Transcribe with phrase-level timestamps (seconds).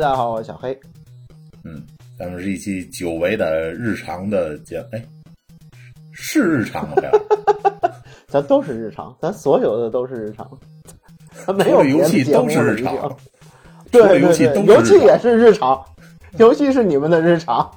[0.00, 0.78] 大家好，我是小黑。
[1.64, 1.82] 嗯，
[2.16, 5.04] 咱们是一期久违的日常的节，哎，
[6.12, 6.94] 是日常吗？
[8.28, 10.48] 咱都是日常，咱所有的都是日常，
[11.44, 12.94] 咱没有游戏都是日常。
[13.90, 15.84] 对对对，游戏也是日常，
[16.38, 17.68] 游戏是你们的日常，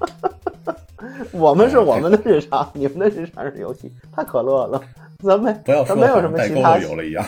[1.33, 4.79] 我们是我们的日常， 你们的日常是游戏，太可乐了。
[5.23, 7.25] 咱没，不要咱没有什么其他有了一样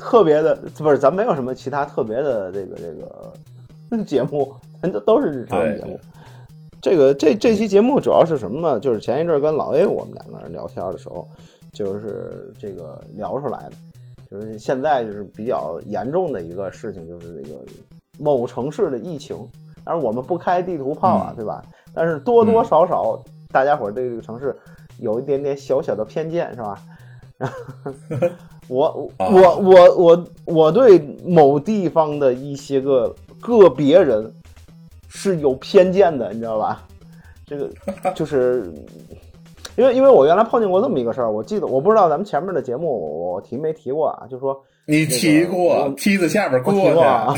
[0.00, 3.32] 特别的，不是，咱没有什么其他特别的这个这个
[4.04, 5.98] 节目，咱 都都是日常节目。
[6.80, 8.80] 这个这这期节目主要是什么呢？
[8.80, 11.28] 就是前一阵跟老 A 我们两个人聊天的时候，
[11.72, 13.72] 就是这个聊出来的，
[14.30, 17.60] 就是现在就是比较严重的一个事情，就是这个
[18.18, 19.36] 某城市的疫情。
[19.84, 21.62] 当然我们不开地图炮啊，对吧？
[21.94, 23.22] 但是多多少少
[23.52, 24.56] 大家伙对这个城市
[24.98, 26.82] 有一点点小小的偏见，是吧？
[28.68, 34.32] 我我我我我对某地方的一些个个别人
[35.08, 36.82] 是有偏见的，你知道吧？
[37.44, 37.68] 这个
[38.16, 38.72] 就是
[39.76, 44.26] 因为因为我原来碰见过这么一个事儿，我记得我不知道咱们前面的节目我提没提过啊？
[44.30, 47.34] 就说你提过梯子下边过去 啊？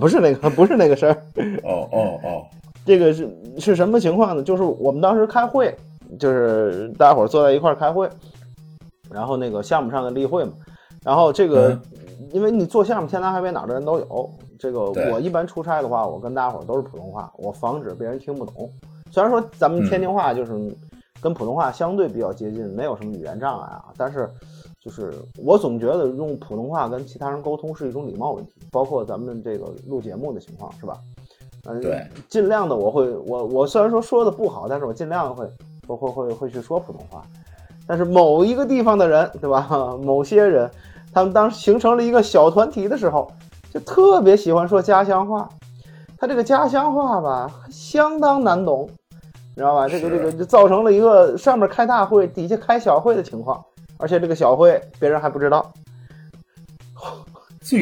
[0.00, 1.12] 不是那个 不是那个事儿
[1.62, 2.42] 哦哦哦，
[2.84, 4.42] 这个是是什么情况呢？
[4.42, 5.74] 就是我们当时开会，
[6.18, 8.08] 就是大家伙坐在一块儿开会。
[9.10, 10.52] 然后那个项目上的例会嘛，
[11.04, 11.78] 然后这个，
[12.32, 14.34] 因为你做项目，天南海北哪儿的人都有。
[14.64, 18.70] 这个我一般出差的话，我跟大家伙都是普通话，我防止别人听不懂。
[19.10, 20.52] 虽然说咱们天津话就是
[21.20, 24.26] 跟普通话相对比较接近，没有什么语言障碍啊，但是
[24.80, 30.98] 就是我总觉得用普通话跟其他人沟通是一种礼貌问题，包括咱们这个录节目的情况，是吧？
[31.66, 35.46] 嗯，对，尽量的我会，我我虽然说说的不好，但是我尽量会
[35.86, 37.22] 会会会会去说普通话。
[37.86, 39.68] 但是某一个地方的人，对吧？
[40.02, 40.70] 某些人，
[41.12, 43.30] 他们当形成了一个小团体的时候，
[43.74, 45.48] 就特别喜欢说家乡话。
[46.16, 49.88] 他这个家乡话吧，相当难懂，你知道吧？
[49.88, 53.62] 这个这个就造成了一个上面开大会，底下开小会的情况，
[53.98, 55.72] 而且这个小会别人还不知道。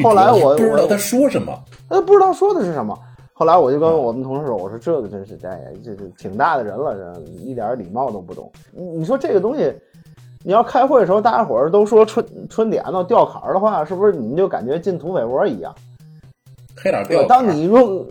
[0.03, 2.97] 后来我不知道他说什么，他不知道说的是什么。
[3.31, 8.51] 后来我就跟我们同事说：“我说这个真是哎，这这挺大的人了，这一点礼貌都不懂。
[8.71, 9.71] 你你说这个东西。”
[10.43, 15.73] 你要开会的时候，大家伙儿都说春春点子掉坎儿的话，是不是你们就感觉进土匪窝一样？
[16.75, 17.23] 黑点掉。
[17.25, 18.05] 当你用，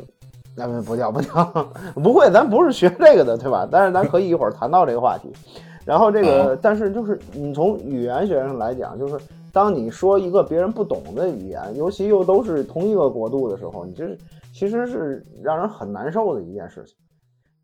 [0.56, 1.44] 那不掉不掉，
[2.02, 3.68] 不会，咱不是学这个的，对吧？
[3.70, 5.30] 但是咱可以一会儿谈到这个话题。
[5.84, 9.18] 然后这个，但是就是你从语言学上来讲，就是
[9.52, 14.16] 当你说一个别人不懂的语言，尤其又都是同一个国度的时候，你这
[14.54, 16.96] 其实是让人很难受的一件事情。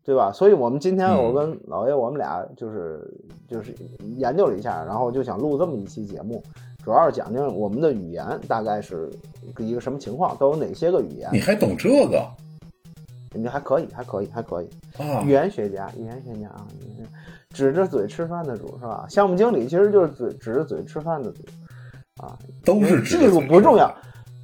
[0.09, 0.31] 对吧？
[0.31, 3.07] 所以我们今天我跟老爷我们俩就是
[3.47, 3.75] 就是
[4.17, 6.41] 研究了一下，然后就想录这么一期节目，
[6.83, 9.07] 主要是讲讲我们的语言大概是
[9.59, 11.29] 一个什么情况，都有哪些个语言。
[11.31, 12.27] 你还懂这个？
[13.35, 14.69] 你还可以，还可以，还可以。
[14.97, 16.65] 啊，语言学家，语言学家啊，
[17.51, 19.05] 指着嘴吃饭的主是吧？
[19.09, 21.43] 项目经理其实就是嘴指着嘴吃饭的主
[22.19, 23.93] 啊，都是技术不重要。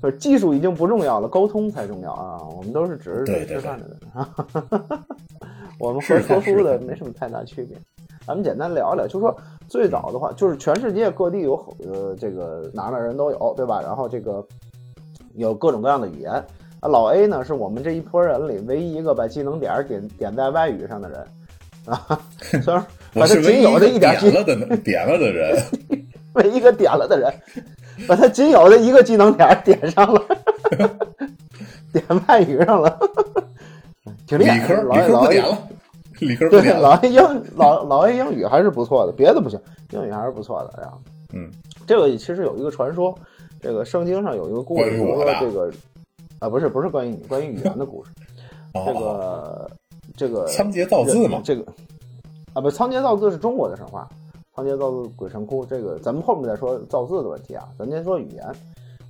[0.02, 2.38] 不是技术已经不重要了，沟通才重要啊！
[2.56, 4.30] 我们都是指着嘴吃饭的人啊，
[5.78, 7.78] 我们和说书的没什么太大区别。
[8.26, 9.36] 咱们简单聊聊，就说
[9.68, 13.82] 最早的话，就是全世界各地有呃这个哪哪人都有，对吧？
[13.82, 14.46] 然后这个
[15.36, 16.32] 有各种各样的语言。
[16.80, 21.20] 啊，老 A 呢是我们这一波人里唯一一个把技能点点点在外语上的人
[21.86, 22.20] 啊，
[22.62, 25.58] 虽然 把他仅有的一点点了的点了的人，
[26.34, 27.32] 唯一一个点了的人。
[28.10, 30.22] 把他仅有的一个技能点点上了，
[31.94, 33.00] 点外语上了，
[34.28, 34.74] 挺厉害。
[34.84, 35.58] 老老 A 了，
[36.20, 37.22] 理科对老 A 英
[37.56, 39.60] 老老 A 英语还是不错的，别的不行，
[39.92, 40.80] 英语还是不错的。
[40.82, 40.98] 然后，
[41.34, 41.50] 嗯，
[41.86, 43.14] 这个其实有一个传说，
[43.62, 45.72] 这个圣经上有一个故事，说这个
[46.40, 48.12] 啊，不是不是关于你关于语言的故事，
[48.74, 49.72] 这个
[50.16, 51.66] 这个仓颉造字嘛，这个
[52.54, 54.08] 啊不，仓颉造字是中国的神话。
[54.56, 57.68] 仓颉造字鬼神窟，这个咱们后面再说造字的问题啊。
[57.78, 58.42] 咱先说语言，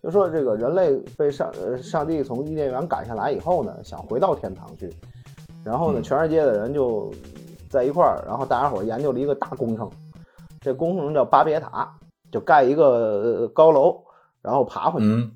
[0.05, 4.93] 就说这个人类被上呃上帝从伊甸园赶下来以后呢，想回到天堂去，
[5.63, 7.11] 然后呢，全世界的人就
[7.71, 9.89] 在一块儿，然后大家伙研究了一个大工程，
[10.61, 11.91] 这工程叫巴别塔，
[12.31, 13.99] 就盖一个高楼，
[14.43, 15.29] 然后爬回去。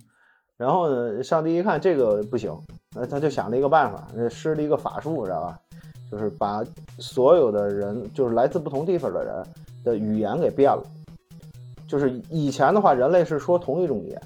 [0.56, 2.56] 然后呢，上帝一看这个不行，
[2.94, 5.60] 那他就想了一个办法，施了一个法术，知道吧？
[6.12, 6.64] 就是把
[7.00, 9.44] 所有的人，就是来自不同地方的人。
[9.82, 10.84] 的语言给变了，
[11.88, 14.22] 就是以前的话，人类是说同一种语言，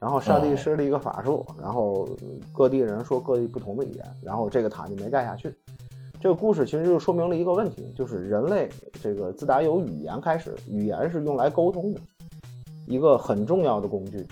[0.00, 2.08] 然后上帝施了一个法术，然后
[2.52, 5.54] 各地人说各地不同的语言，然后这个塔就没盖下去。
[6.20, 8.68] 这个故事其实就说明了一个问题，就是人类
[9.02, 12.00] 这个自打有语言开始，语言是用来沟通的
[12.86, 14.26] 一个很重要的工具。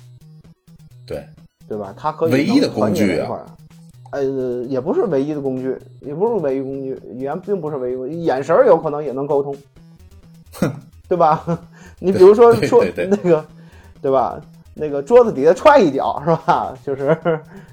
[1.06, 1.26] 对，
[1.68, 1.94] 对吧？
[1.96, 3.46] 它可以唯一的工具啊。
[4.12, 4.22] 呃，
[4.64, 9.56] 也不是唯一的工具，也不是唯一工具，语言并不是唯一工具，眼神有可能也能沟通，
[11.08, 11.42] 对吧？
[11.98, 13.44] 你比如说说那个，
[14.02, 14.38] 对吧？
[14.74, 16.74] 那个桌子底下踹一脚是吧？
[16.84, 17.16] 就是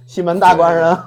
[0.06, 0.98] 西门大官人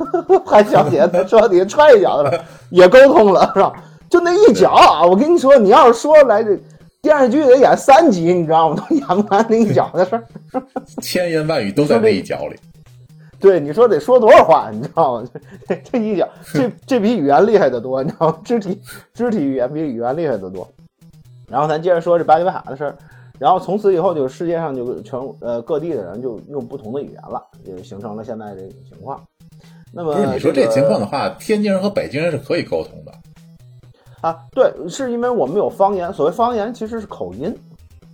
[0.46, 3.72] 潘 小姐在桌子底下踹一脚的时候也沟通了是吧？
[4.08, 6.58] 就那一脚啊，我跟你说，你要是说来这
[7.00, 8.76] 电视剧得演三集，你知道吗？
[8.88, 10.22] 都演不完那一脚的事儿。
[11.02, 12.56] 千言万语都在那一脚里。
[13.40, 15.28] 对，你说得说多少话，你知道吗？
[15.66, 18.38] 这这一脚，这这比语言厉害得多，你知道吗？
[18.44, 18.80] 肢体
[19.12, 20.66] 肢体语言比语言厉害得多。
[21.48, 22.96] 然后咱接着说这巴基维卡的事儿，
[23.42, 29.20] 然后从此以后，就世界上就全呃各地的人就用不同的语言了，也就形成了现在这种情况。
[29.92, 33.12] 那么不是你说这这个情况的话，天津人和北京人是可以沟通的。
[34.20, 37.52] 啊，对，是因为我们有方言，所谓方言其实是口音，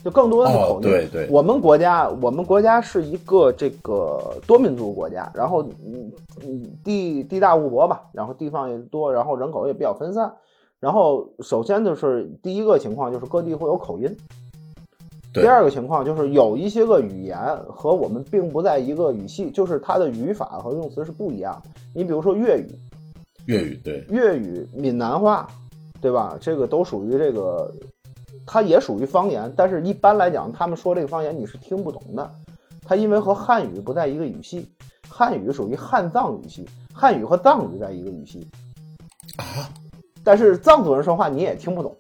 [0.03, 0.81] 就更多的是口哦，音。
[0.81, 6.11] 对对，我们国家，我们国家是一个这个多民族国家，然后嗯
[6.43, 10.33] 嗯地地大物博吧，然后地方也多，然后人口也比较分散。
[10.81, 14.17] 然后首先就是第一个情况就是各地会有口音，对
[15.35, 17.39] 第二个情况就是有一些个语言
[17.69, 21.63] 和我们并不在一个语系，就是它的语法和用词是不一样。
[21.95, 22.75] 你比如说粤语，
[23.47, 25.49] 粤语对，粤语、闽南话，
[26.01, 26.37] 对吧？
[26.41, 27.71] 这个都属于这个，
[28.47, 32.31] 它也属于方言，但是一般来讲，他们说这个方言你是听不懂的。
[32.83, 34.67] 它因为和汉语不在一个语系，
[35.09, 38.49] 汉语属于汉藏语系，汉语和藏语在一个语系
[39.37, 39.69] 啊。
[40.25, 41.95] 但是藏族人说话你也听不懂，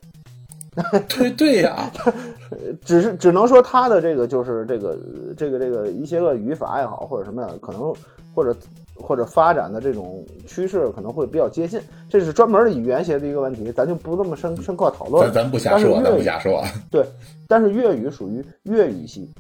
[1.09, 1.91] 对对呀、
[2.85, 4.99] 只是只能说他的这个就是这个
[5.37, 7.93] 这个这个一些个语法也好，或者什么呀，可能
[8.35, 8.57] 或者
[8.95, 15.43] 或者发展的这种趋势可能会比较接近，这是专门的语言学的一个问题，咱就不这么深深刻讨论咱。
[15.43, 16.63] 咱不瞎说，咱不瞎说。
[16.91, 17.05] 对，
[17.47, 19.33] 但是粤语属于粤语系，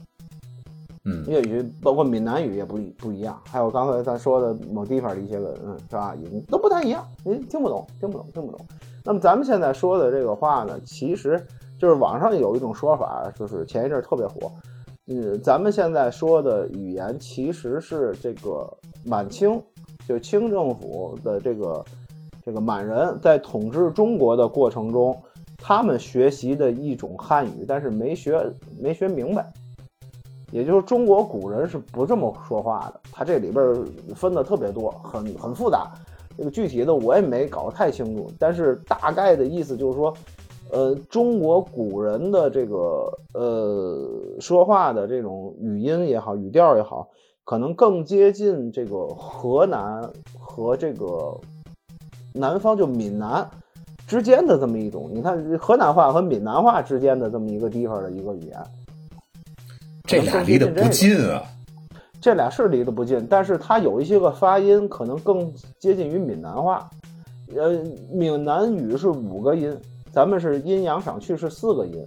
[1.04, 6.14] 嗯，粤语包括闽南语也不一不一样，还有刚才咱说的某地方的一些个，嗯，是吧？
[6.20, 8.60] 也都不太一样，你听不懂，听不懂，听不懂。
[9.04, 11.42] 那么咱们现在说的这个话呢，其实
[11.78, 14.52] 就是网上有一种说法，就是前一阵特别火，
[15.06, 18.68] 嗯，咱们现在说的语言其实是这个
[19.04, 19.62] 满清，
[20.06, 21.84] 就清政府的这个
[22.44, 25.16] 这个满人在统治中国的过程中，
[25.56, 28.44] 他们学习的一种汉语，但是没学
[28.78, 29.50] 没学明白。
[30.50, 33.84] 也就是中国古人是不这么说话的，它这里边
[34.14, 35.92] 分的特别多，很很复杂。
[36.38, 40.14] 这个具体的我也没搞得太清楚，但是大概的意思就是说，
[40.70, 44.08] 呃，中国古人的这个呃
[44.38, 47.08] 说话的这种语音也好，语调也好，
[47.42, 50.08] 可能更接近这个河南
[50.38, 51.36] 和这个
[52.32, 53.50] 南方就闽南
[54.06, 55.10] 之间的这么一种。
[55.12, 58.56] 你看河南话和闽南话之间的这么一个地方的一个语言。
[60.04, 61.42] 这俩离得不近啊。
[62.20, 66.88] 这俩是离得不近，但是它有一些个发音可能更接近于闽南话。
[67.56, 67.82] 呃，
[68.12, 69.74] 闽南语是五个音，
[70.12, 72.06] 咱们是阴阳上去是四个音。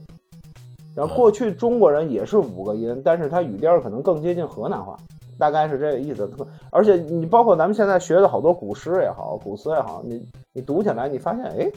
[0.94, 4.98] 然后过去中国人也是五个音，但是它语调可能更接近河南话，
[5.38, 6.30] 大概是这个意思。
[6.70, 11.72] 而且你包括咱们现在学的好多古诗也好，古词也好，你你读起来你发现，哎，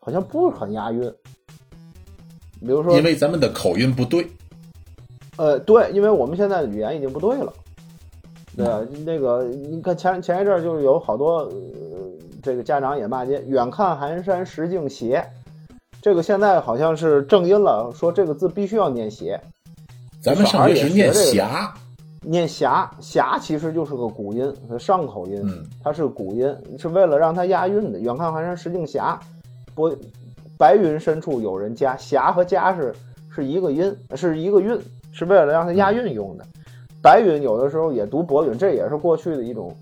[0.00, 1.02] 好像不是很押韵。
[2.58, 4.26] 比如说，因为咱们的口音不对。
[5.36, 7.52] 呃，对，因为我们现在的语言已经不对了。
[8.56, 8.66] 对，
[9.04, 11.50] 那个你看前前一阵儿就有好多、呃、
[12.42, 15.22] 这个家长也骂街，远看寒山石径斜，
[16.00, 19.38] 这个现在好像是正音了，说这个字必须要念斜。
[20.22, 21.74] 咱们上学时念霞，
[22.22, 28.00] 念霞，霞其实就是个古音，上口音，嗯、它是古音，是为了让它押韵的。
[28.00, 29.02] 远看寒山石径斜，
[29.74, 29.94] 不，
[30.56, 32.94] 白云深处有人家，霞和家是
[33.28, 34.80] 是一个音，是一个韵，
[35.12, 36.46] 是为了让它押韵用的。
[37.06, 39.72] 白云有的时候也读博云，这也是过去的一种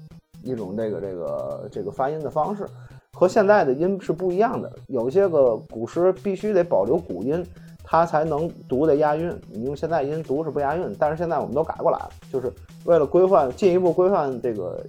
[0.42, 2.66] 一种这个这个这个发音的方式，
[3.14, 4.70] 和现在的音是不一样的。
[4.88, 7.42] 有些个古诗必须得保留古音，
[7.82, 9.34] 它才能读的押韵。
[9.48, 12.52] 你用现在音读是不押韵，但是现在我们都改过来了，就是
[12.84, 14.84] 为了规范进一步规范这个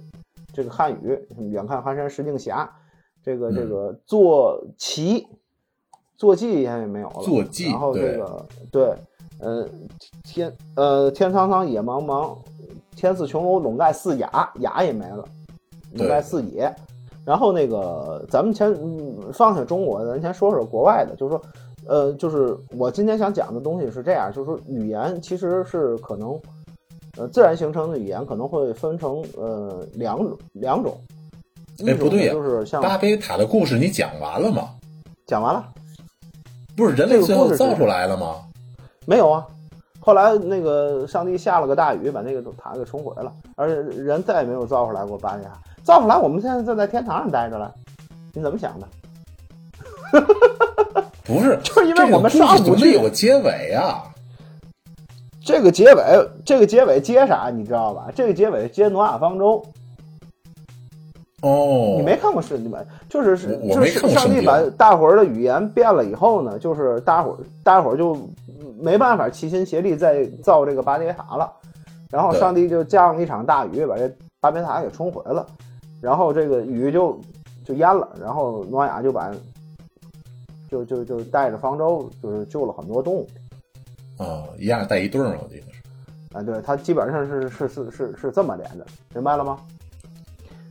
[0.52, 1.18] 这个汉语。
[1.50, 2.52] 远看寒山石径斜，
[3.24, 5.26] 这个这个坐骑
[6.18, 8.94] 坐骑也没有了，坐骑，然后这个对。
[9.38, 9.68] 呃，
[10.24, 12.36] 天呃，天苍苍，野茫茫，
[12.94, 15.24] 天似穹庐，笼盖四野，野也没了，
[15.92, 16.74] 笼盖四野。
[17.24, 21.42] 然后那个，咱们先、嗯、放下中国，咱先说说国外的，就是说，
[21.86, 26.40] 呃，就是我今天想讲的东西是这样，就是说，语言其实是可能，
[27.18, 30.96] 呃，自然形成的语言可能会分成呃两种两种。
[31.84, 34.70] 哎，不对呀、啊，就是像巴别塔的故事，你讲完了吗？
[35.26, 35.68] 讲完了。
[36.76, 38.36] 不是人类最后造出来了吗？
[39.06, 39.46] 没有啊，
[40.00, 45.52] 后来那个上帝下了个大雨，把那个塔给冲毁了，而且人再也没有造出来过巴别塔。
[45.82, 47.72] 造出来，我们现在就在天堂上待着了。
[48.34, 48.86] 你怎么想的？
[51.24, 52.92] 不是， 就是因为我们上不去。
[52.92, 54.02] 有个结尾啊。
[55.40, 57.50] 这个结尾，这个结尾接啥？
[57.50, 58.08] 你知道吧？
[58.14, 59.64] 这个结尾接挪亚方舟。
[61.46, 62.82] 哦，你没看过圣经吧？
[63.08, 68.16] 就是是，就是上帝把大伙儿的语言变了以后呢，就是大伙儿大伙儿就
[68.80, 71.52] 没办法齐心协力再造这个巴别塔了。
[72.10, 74.10] 然后上帝就降了一场大雨，把这
[74.40, 75.46] 巴别塔给冲毁了。
[76.00, 77.20] 然后这个雨就
[77.64, 78.08] 就淹了。
[78.20, 79.30] 然后诺亚就把
[80.68, 83.26] 就就就带着方舟，就是救了很多动物。
[84.18, 85.82] 啊，一样带一对儿嘛，我记得是。
[86.32, 89.58] 啊，对，他基本上是是是是是这么连的，明白了吗？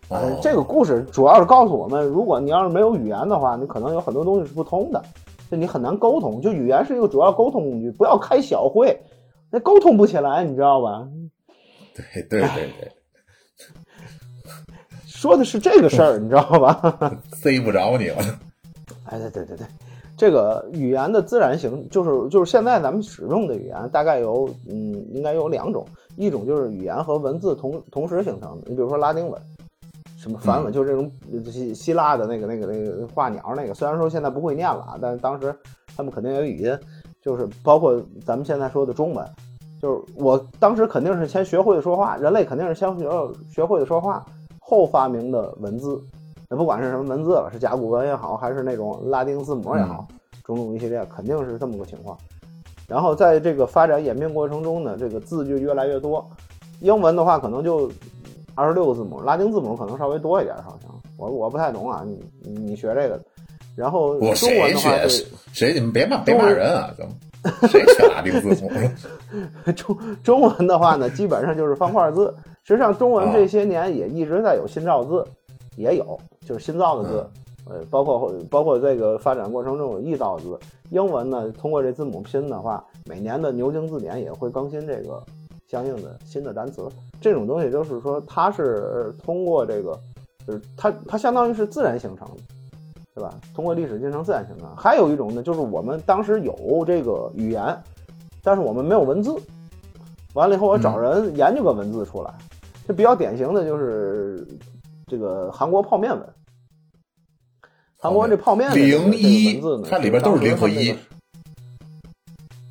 [0.09, 5.03] 哦，这个故事主要是告诉我们，如果你要是没有语言的话，你可能有很多东西是不通的，
[5.49, 6.39] 就你很难沟通。
[6.41, 8.95] 就语言是一个主要沟通工具，不要开小会，
[9.49, 11.07] 那沟通不起来，你知道吧？
[11.95, 12.91] 对对对 对，
[15.07, 17.11] 说的是这个事儿，你知道吧？
[17.33, 18.17] 塞不着你了。
[19.05, 19.67] 哎，对对对对。
[20.17, 25.85] 这个语言的自然形就是就是现在咱们使用的语言大概有嗯应该有两种，
[26.15, 29.41] 一种就是语言和文字同同时形成的，你比如说拉丁文，
[30.25, 31.11] 什么梵文，就是这种
[31.51, 35.55] 希希腊的那个那个那个画鸟那个，虽然说现在不会念了，但是当时
[35.95, 36.75] 他们肯定有语音，
[37.21, 39.23] 就是包括咱们现在说的中文，
[39.79, 43.07] 就是我当时肯定是先学会说话，人类肯定是先学
[43.47, 44.25] 学会的说话，
[44.59, 46.01] 后发明的文字。
[46.49, 50.07] 那不管是什么文字了，是甲骨文也好，还是那种拉丁字母也好，
[50.43, 52.17] 种种一系列，肯定是这么个情况。
[52.87, 56.27] 然后在这个发展演变过程中呢，这个字就越来越多。
[56.81, 57.91] 英文的话，可能就
[58.55, 62.05] 二十六个字母，拉丁字母可能稍微多一点，好像我我不太懂啊。
[62.05, 63.19] 你你学这个，
[63.75, 64.91] 然后中文的话，
[65.51, 66.93] 谁你们别骂别骂人啊，
[67.67, 68.71] 谁学拉丁字母？
[69.73, 72.33] 中中文的话呢，基本上就是方块字。
[72.63, 75.23] 实际上，中文这些年也一直在有新造字，
[75.75, 76.19] 也有。
[76.45, 77.27] 就是新造的字，
[77.67, 80.57] 呃，包括包括这个发展过程中有易造字。
[80.91, 85.21] 英文呢，通过这字母拼的话，每年的牛津字典也会更新这个
[85.67, 86.87] 相应的新的单词。
[87.21, 89.99] 这种东西就是说，它是通过这个，
[90.45, 92.41] 就是它它相当于是自然形成的，
[93.13, 93.33] 对吧？
[93.53, 94.75] 通过历史进程自然形成。
[94.75, 97.75] 还有一种呢，就是我们当时有这个语言，
[98.43, 99.35] 但是我们没有文字。
[100.33, 102.33] 完了以后，我找人研究个文字出来。
[102.87, 104.45] 这比较典型的就是
[105.07, 106.29] 这个韩国泡面文。
[107.97, 110.93] 韩国这泡面零一文字呢，它里边都是零和一。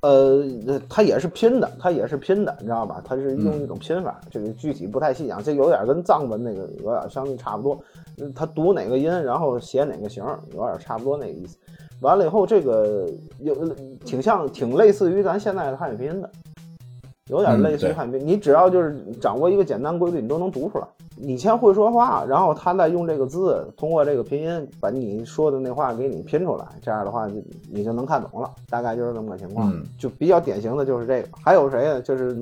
[0.05, 0.45] 呃，
[0.87, 3.01] 它也是拼的，它也是拼的，你知道吧？
[3.03, 5.43] 它是用一种拼法，这个具体不太细讲。
[5.43, 7.81] 这有点跟藏文那个有点相近差不多。
[8.35, 10.23] 它读哪个音，然后写哪个形，
[10.55, 11.57] 有点差不多那个意思。
[12.01, 13.09] 完了以后，这个
[13.39, 13.55] 有
[14.05, 16.31] 挺像，挺类似于咱现在的汉语拼音的。
[17.29, 20.87] 有点类似于汉语拼音，你只要就是掌握一个简单规律，你都能读出来。
[21.17, 27.35] 你先会说话，然后他再用这个字，通过这个拼音把你说的那话给你拼出来，这样的话就
[27.71, 28.51] 你就能看懂了。
[28.69, 31.29] 大概就是这么个情况，就比较典型的就是这个。
[31.41, 32.01] 还有谁呀？
[32.01, 32.37] 就是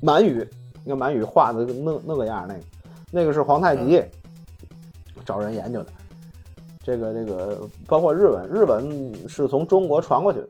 [0.00, 0.46] 满语，
[0.84, 2.60] 你看满语画的那那个样那个，
[3.12, 4.02] 那个是皇太极
[5.24, 5.92] 找人研究的。
[6.82, 10.44] 这个这个包括日文，日文是从中国传过去。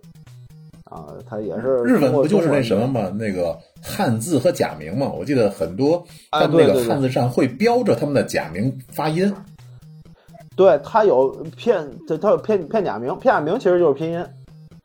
[0.90, 3.10] 啊，它也是日本不就是那什么吗？
[3.10, 9.30] 那个汉字和假名嘛，我记得很多他们那个汉字上会标着他们的假名发音。
[10.56, 11.86] 对，它有片，
[12.20, 14.24] 它有片片假名，片假名其实就是拼音。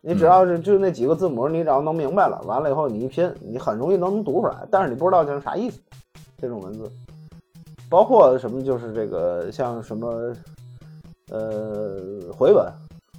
[0.01, 4.67] 你只要是就那几个字母，你只要能明白了，完了以后你一拼，你很容易能读出来。
[4.69, 5.79] 但是你不知道这是啥意思，
[6.37, 6.91] 这种文字，
[7.89, 10.35] 包括什么就是这个像什么
[11.31, 11.97] 呃
[12.37, 12.69] 回文、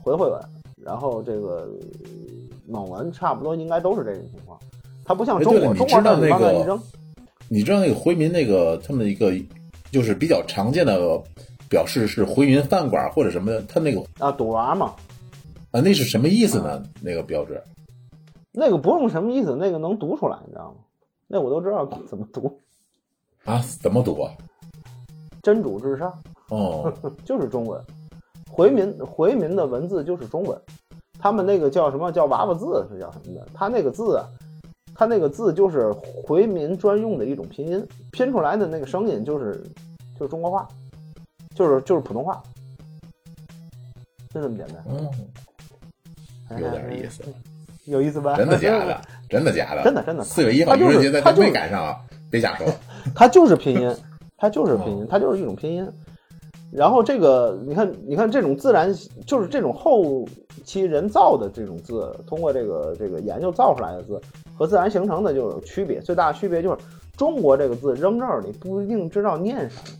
[0.02, 0.38] 回回文，
[0.76, 1.66] 然后这个。
[2.66, 4.58] 蒙文差不多应该都是这种情况，
[5.04, 6.80] 它不像中国，中国那个一扔。
[7.48, 9.32] 你知道那个回民那个他们一个
[9.90, 11.22] 就是比较常见的
[11.68, 14.94] 表示是回民饭馆或者什么的，他那个啊赌娃嘛
[15.70, 16.82] 啊那是什么意思呢？
[17.02, 17.62] 那个标志？
[18.50, 20.76] 那个不用什么意思，那个能读出来，你知道吗？
[21.26, 22.60] 那我都知道怎么读
[23.44, 23.62] 啊？
[23.80, 24.32] 怎么读啊？
[25.42, 26.90] 真主至上哦，
[27.26, 27.78] 就是中文，
[28.50, 30.58] 回民回民的文字就是中文。
[31.18, 33.46] 他们那个叫什么叫娃娃字是叫什么的？
[33.54, 34.20] 他那个字，
[34.94, 39.62] 他那个字就是回民专用的一种拼音，拼出来的那个声音就是
[40.18, 40.68] 就是中国话，
[41.54, 42.42] 就是就是普通话，
[44.32, 44.84] 就这么简单。
[44.88, 47.22] 嗯，有点意思，
[47.86, 48.36] 有意思吧？
[48.36, 49.00] 真的假的？
[49.28, 49.82] 真的假的？
[49.82, 50.22] 真的真的。
[50.22, 51.96] 四月一号愚人节咱没赶上啊！
[52.30, 52.66] 别瞎说。
[53.14, 53.96] 他就是拼音，
[54.36, 55.90] 他就是拼音，他就是一种拼音。
[56.70, 58.92] 然后这个，你看，你看这种自然，
[59.26, 60.26] 就是这种后
[60.64, 64.20] 其人造的这种字，通过这个这个研究造出来的字
[64.56, 66.00] 和自然形成的就有区别。
[66.00, 66.84] 最大的区别就是
[67.16, 69.98] 中国这个字扔这儿，你不一定知道念什么。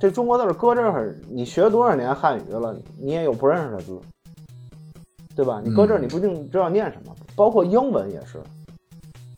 [0.00, 3.98] 这中国字搁这儿，你学多少年汉语了，你也有不认识的字，
[5.36, 5.60] 对吧？
[5.64, 7.14] 你搁这儿，你不一定知道念什么。
[7.36, 8.40] 包括英文也是，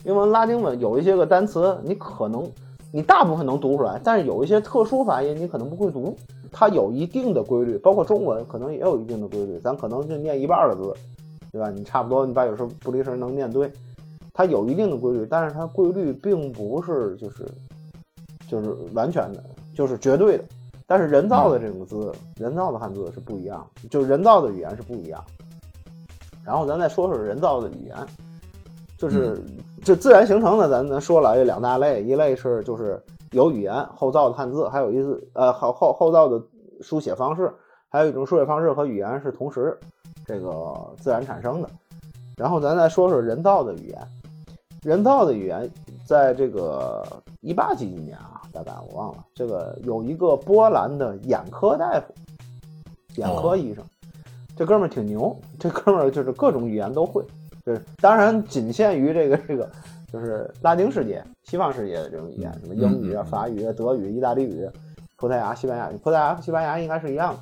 [0.04, 2.50] 英文、拉丁文有一些个单词，你可能
[2.92, 6.16] 你大部分能读出来，但是有一些特殊发音，你可能不会读。
[6.56, 10.94] 它有一定的规律，包括中文可能也有一定的规律，咱可能就念一半的字，
[11.50, 11.68] 对吧？
[11.68, 13.68] 你差不多，你把有时候不离十能念对，
[14.32, 17.44] 它有一定的规律，但是它规律并不是就是
[18.48, 19.42] 就是完全的，
[19.74, 20.44] 就是绝对的。
[20.86, 25.20] 但是人造的这种字，人造的汉字是不一样，就人造的语言是不一样。
[26.44, 27.96] 然后咱再说说人造的语言，
[28.96, 29.42] 就是
[29.82, 33.02] 就自然形成的，咱咱说了有两大类，一类是就是。
[33.34, 36.40] 有语言后造的汉字，还有一次呃后后后造的
[36.80, 37.52] 书写方式，
[37.88, 39.76] 还有一种书写方式和语言是同时
[40.24, 41.68] 这个自然产生的。
[42.36, 43.98] 然后咱再说说人造的语言，
[44.82, 45.68] 人造的语言
[46.06, 47.04] 在这个
[47.40, 52.14] 一八几几年啊，大概我忘了，这个有一个波兰的眼科大夫，
[53.16, 53.84] 眼科医生，
[54.56, 57.24] 这哥们儿挺牛，这哥们儿就是各种语言都会，
[57.66, 59.68] 就是当然仅限于这个这个。
[60.14, 64.64] 就是拉丁世界、西方世界的这种语言，什么英语啊、法语啊、德语、意大利语、
[65.16, 67.34] 葡萄牙、西班牙葡萄牙、西班牙应该是一样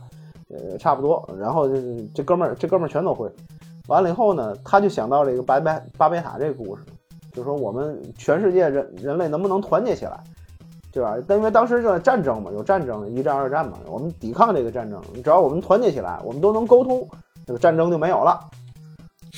[0.48, 1.28] 的，呃，差不多。
[1.38, 3.30] 然后这这哥们儿，这哥们儿全都会。
[3.88, 6.82] 完了以后呢，他就想到这个巴贝巴贝塔这个故事，
[7.34, 10.18] 就说我们全世界人人类能不能团结起来，
[10.90, 11.14] 对吧？
[11.28, 17.06] 但因为当时就战争嘛，有战争，一战、二战嘛，我们抵抗这个战争，只要我们团结起来，我们都能沟通，
[17.46, 18.40] 这个战争就没有了。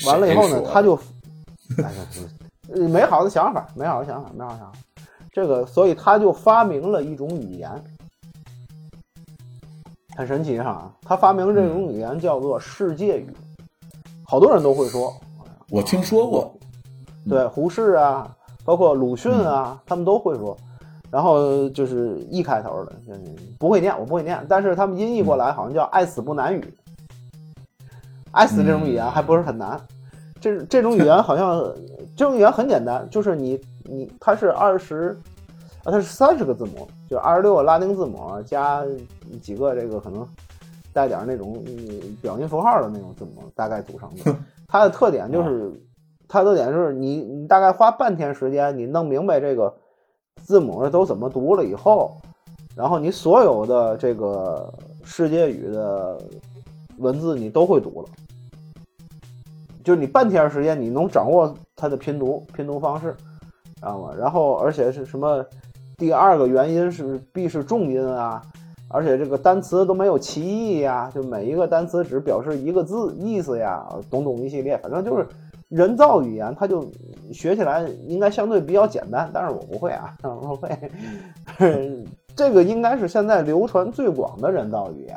[0.07, 0.95] 完了以后呢，他就，
[1.79, 2.07] 哎呀。
[2.69, 4.79] 美好的想法，美好的想法，美好的想法。
[5.33, 7.71] 这个，所以他就发明了一种语言，
[10.17, 10.91] 很神奇哈。
[11.03, 13.29] 他发明这种语言叫做世界语，
[14.25, 15.13] 好多人都会说。
[15.71, 16.55] 我听说过，
[17.29, 20.57] 对，胡适啊，包括鲁迅啊，他们都会说。
[21.11, 22.93] 然后就是 E 开头的，
[23.57, 26.75] 不会念，我不会念，但是他们音译过来好像叫“爱死不难语”。
[28.33, 29.81] 爱死这种语言还不是很难，
[30.53, 31.75] 这这种语言好像。
[32.17, 35.19] 这种语言很简单，就是你你它是二十
[35.83, 38.85] 啊，它是三十个字母，就二十六个拉丁字母加
[39.43, 40.25] 几个这个可能
[40.93, 41.61] 带点那种
[42.23, 44.33] 表音符号的那种字母，大概组成的。
[44.69, 45.73] 它的特点就是，
[46.29, 49.75] 它的特点就是你你大概花半天时间，你弄明白这个
[50.37, 52.17] 字母都怎么读了以后，
[52.77, 56.17] 然后你所有的这个世界语的
[56.99, 58.09] 文字你都会读了。
[59.85, 63.15] 就是你半天时间，你能掌握它的拼读拼读方式，
[63.77, 64.15] 知道吗？
[64.19, 65.45] 然后而且是什么？
[65.97, 68.43] 第二个原因是必是重音啊，
[68.89, 75.25] 而且这个单词都没有歧义呀，就每一个单词只表示一个字意思呀，懂懂一系列，反正就是
[75.69, 76.85] 人造语言，它就
[77.33, 79.31] 学起来应该相对比较简单。
[79.33, 80.69] 但是我不会啊， 我不会。
[82.35, 85.17] 这个应该是现在流传最广的人造语言。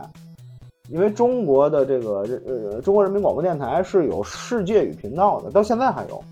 [0.90, 6.24] 因为中国的这个呃中国人民广播电台是有世界语频道的，到现在还有。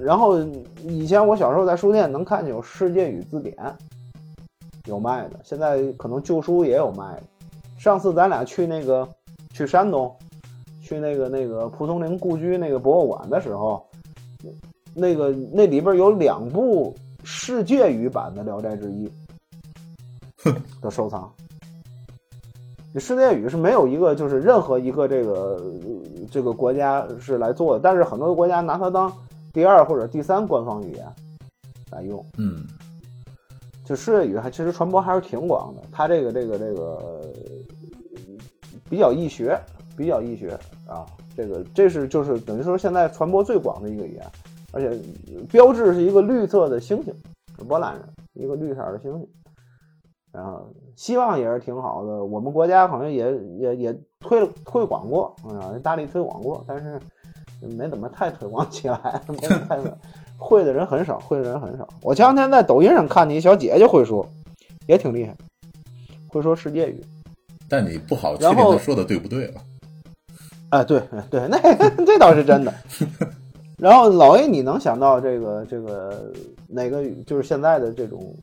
[0.00, 0.38] 然后
[0.82, 3.56] 以前我小时候在书店能看见有世界语字典，
[4.86, 5.40] 有卖的。
[5.44, 7.22] 现在可能旧书也有卖的。
[7.78, 9.08] 上次咱俩去那个
[9.52, 10.14] 去山东，
[10.80, 13.84] 去那个那个蒲松龄故居那个博物馆的时候，
[14.94, 19.10] 那个那里边有两部世界语版的《聊斋志异》
[20.82, 21.32] 的收藏。
[22.94, 25.64] 你世界语是没有一个，就是任何一个这个
[26.30, 29.10] 这个国家是来做的，但是很多国家拿它当
[29.50, 31.06] 第二或者第三官方语言
[31.90, 32.24] 来用。
[32.36, 32.66] 嗯，
[33.84, 37.22] 就世界语还其实传播还是挺广的，它这个这个这个
[38.90, 39.58] 比较易学，
[39.96, 40.50] 比较易学
[40.86, 41.06] 啊。
[41.34, 44.26] 这个这是就是等于说现在传播最广的一个语言，
[44.70, 45.00] 而且
[45.50, 47.14] 标志是一个绿色的星星，
[47.66, 48.02] 波兰人
[48.34, 49.26] 一个绿色的星星。
[50.32, 50.66] 然后
[50.96, 56.98] 希望也是挺好的，我们国家好像也也也推了推广过，啊，大力推广过，但是
[57.76, 59.78] 没怎么太推广起来，没太
[60.38, 61.86] 会的人很少，会的人很少。
[62.02, 64.26] 我前两天在抖音上看见一小姐姐会说，
[64.86, 65.36] 也挺厉害，
[66.28, 66.98] 会说世界语，
[67.68, 69.60] 但你不好确定她说的对不对了。
[70.70, 71.58] 哎，对对，那
[72.06, 72.72] 这倒是真的。
[73.76, 76.32] 然后老 A，你能想到这个这个
[76.68, 78.34] 哪个语，就是现在的这种？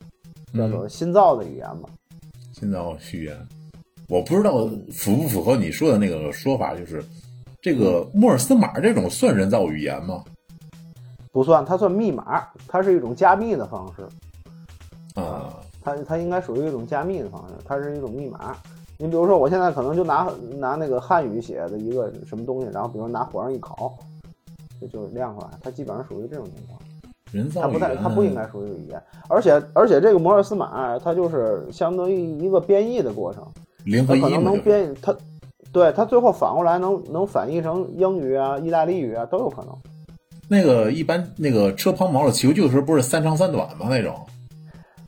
[0.53, 1.89] 叫做新造的语言嘛，
[2.53, 3.37] 新造语言，
[4.07, 7.03] 我不知道符不符合你说的那个说法，就是
[7.61, 10.23] 这个莫尔斯码这种算人造语言吗？
[11.31, 14.07] 不算，它算密码，它是一种加密的方式。
[15.19, 18.57] 啊，它它应该属于一种加密的方式，它是一种密码。
[18.97, 23.97] 你比如说，我现在可能就拿拿那个汉语写的一个什么东西，然后比如拿火上一烤，
[24.81, 26.79] 就就亮出来，它基本上属于这种情况。
[27.31, 33.43] 人造它不太，语言它不应该属于语言，而且而且这个摩尔斯码它就是相当于一个编译的过程，
[33.85, 35.15] 零和一它可能能编它，
[35.71, 39.75] 对它最后反过来能能反译成英语啊、意大利语啊都有可能。
[40.47, 43.85] 那个一般那个车抛锚了求救的时候不是三长三短吗？
[43.89, 44.15] 那种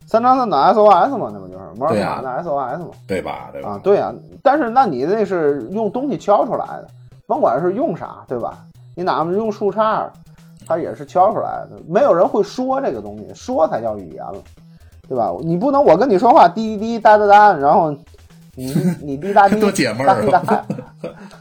[0.06, 2.92] 三长三短 SOS 嘛，那不就是摩尔斯码的 SOS 嘛？
[3.08, 3.50] 对吧？
[3.52, 3.70] 对吧？
[3.70, 6.88] 啊，对呀、但是那你那是用东西敲出来的，
[7.26, 8.64] 甭管是用啥，对吧？
[8.94, 10.06] 你哪怕是用树杈，
[10.72, 11.82] 它也是敲出来的。
[11.88, 14.36] 没有人会说这个东西，说才叫语言了，
[15.08, 15.32] 对吧？
[15.42, 17.92] 你不能我跟你说话滴滴滴哒哒哒，然后
[18.56, 20.66] 你你滴答滴 多解闷儿啊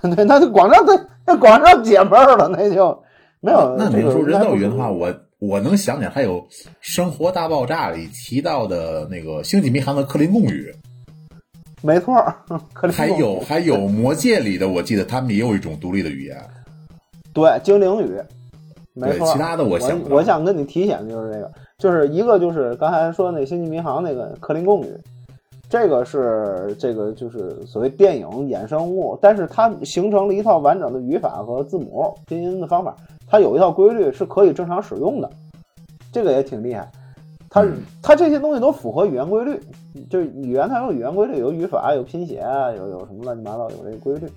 [0.03, 2.99] 对，那就光让那那光让解闷儿了，那就
[3.41, 3.77] 没有。
[3.79, 6.41] 那你这个说人造语言的话，我我能想起来还有
[6.81, 10.75] 《生活大爆炸》里提到的那个星际迷航的克林贡语，
[11.83, 12.15] 没错，
[12.73, 16.37] 克林还有还有《魔戒》里的，我记得他们也有一种独立的语言。
[17.33, 18.21] 对精灵语，
[19.09, 19.27] 没，错。
[19.29, 19.79] 其他的我
[20.11, 24.97] 我想跟你提醒的就是这个，就是一个就是刚才说那星际迷航那个克林贡语，
[25.69, 32.95] 这个是这个就是所谓电影衍生物，但是它形成了一套完整的语法和字母拼音的方法，
[33.27, 35.31] 它有一套规律是可以正常使用的，
[36.13, 36.91] 这个也挺厉害。
[37.49, 39.61] 它嗯它这些东西都符合语言规律，
[40.09, 44.29] 就是语言它有语言规律，有语法，有拼写，啊有有什么乱七八糟，有这个规律。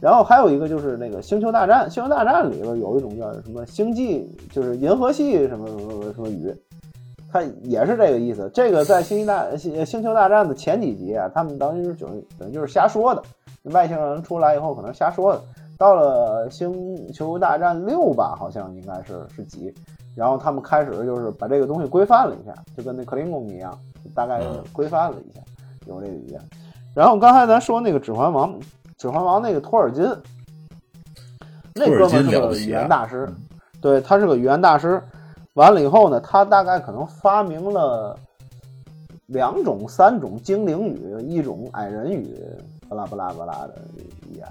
[0.00, 6.54] 然后还有一个就是那个《星球大战》，《星球大战》里边有一种叫什么星际，就是银河系什么什么什么鱼，
[7.30, 8.50] 它也是这个意思。
[8.54, 12.06] 这个在《星际大星星球大战》的前几集啊，他们等于是就
[12.38, 13.22] 等于就是瞎说的，
[13.72, 15.40] 外星人出来以后可能瞎说的。
[15.76, 19.72] 到了《星球大战六》吧，好像应该是是几，
[20.14, 23.78] 然后他们开始就是把这个东西规范了一下，就跟那克林贡一样，
[24.14, 25.40] 大概嗯规范了一下，
[25.86, 26.40] 有这个语言。
[26.94, 28.52] 然后刚才咱说那个《指环王》，
[29.00, 30.04] 《指环王》那个托尔金，
[31.74, 33.26] 那哥们儿是个语言大师，
[33.80, 35.02] 对他是个语言大师。
[35.54, 38.14] 完了以后呢，他大概可能发明了
[39.24, 42.36] 两种、三种精灵语，一种矮人语，
[42.90, 43.82] 巴拉巴拉巴拉的
[44.30, 44.46] 语言。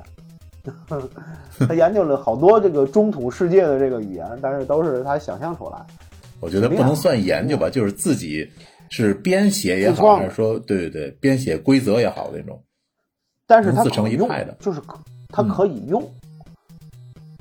[1.67, 5.77] 他研究了好多这个中土世界的这个语言，但是都是他想象出来。
[6.39, 8.49] 我觉得不能算研究吧，就是自己
[8.89, 12.59] 是编写也好，还是说对对对编写规则也好那种。
[13.49, 15.99] 但是它可用一派的，就是可它可以用，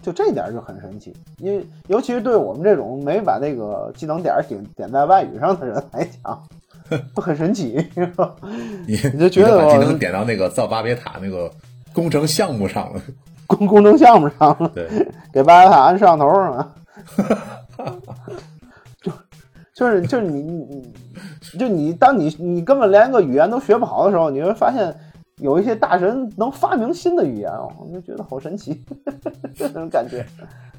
[0.01, 1.15] 就这点就很神奇。
[1.37, 6.43] 因为尤其是对我们这种没把那个技能点儿点点在外语上的人来讲，
[7.15, 7.77] 就很神奇。
[8.89, 11.51] 你你就觉得你把技能点到那个造巴别塔那个
[11.93, 13.03] 工程项目上了，
[13.47, 14.89] 工工程项目上了，对，
[15.31, 16.75] 给巴别塔安摄像头上了，
[19.03, 19.13] 就
[19.75, 20.65] 就是就是你你
[21.53, 24.95] 你就你当你你根本连个语言都学不好的时候，你会发现
[25.41, 28.85] 有一些大神能发明新的语言哦，我就觉得好神奇，
[29.55, 30.25] 这种感觉。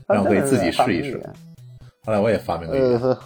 [0.08, 1.22] 他让我真的是给自己试一试。
[2.06, 3.20] 后来我也发明了一个，呃，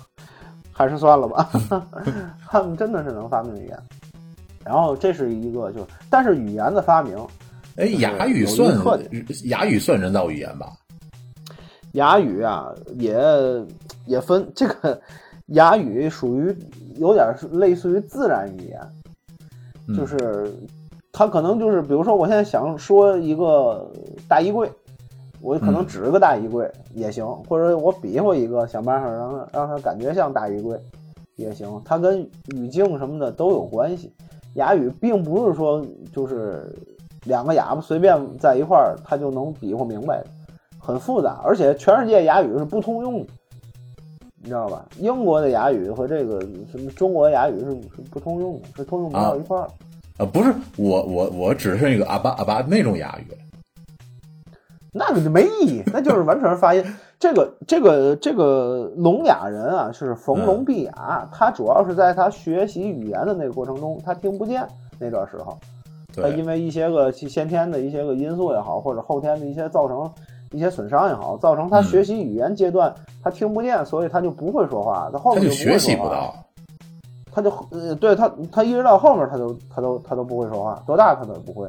[0.71, 1.49] 还是算了吧，
[2.47, 3.77] 他们真的是能发明语言。
[4.65, 7.17] 然后这是一个，就是但是语言的发明，
[7.77, 8.75] 哎，是哑语算
[9.45, 10.67] 哑语算人造语言吧？
[11.93, 13.15] 哑语啊，也
[14.05, 14.99] 也分这个
[15.47, 16.55] 哑语属于
[16.95, 18.81] 有点类似于自然语言，
[19.87, 19.95] 嗯。
[19.95, 20.53] 就是
[21.15, 23.87] 它可能就是，比如说我现在想说一个
[24.27, 24.67] 大衣柜，
[25.41, 30.75] 我可能嗯指个大衣柜也行，或者我比划一个，想办法让让他感觉像大衣柜
[31.35, 34.11] 也行，它跟语境什么的都有关系。
[34.55, 36.75] 哑语并不是说就是
[37.25, 40.25] 两个哑巴随便在一块儿，它就能比划明白的，
[40.79, 43.27] 很复杂，而且全世界哑语是不通用的，
[44.41, 44.83] 你知道吧？
[44.97, 49.61] 英国的哑语和这个什么中国哑语是是不通用的，是通用不到一块儿。
[49.61, 49.67] 啊，
[50.31, 53.27] 不是我我我只是那个阿巴阿巴那种哑语，
[54.93, 56.83] 那个就没意义，那就是完全是发音。
[57.19, 64.67] 这个这个这个聋哑人啊，是逢聋必哑，他主要是在他学习语言的那个过程中，他听不见
[64.99, 65.57] 那段时候，
[66.15, 70.11] 他因，为一些个先天的一些个因素也好，或者后天的一些造成
[70.51, 71.83] 一些损伤也好，造成他嗯。
[71.85, 76.42] 学习语言阶段他听不见，所以他就不会说话，他后面就学习不到，
[77.33, 81.67] 他就呃，对他他一直到后面他都他都他都不会说话，多大他都不会，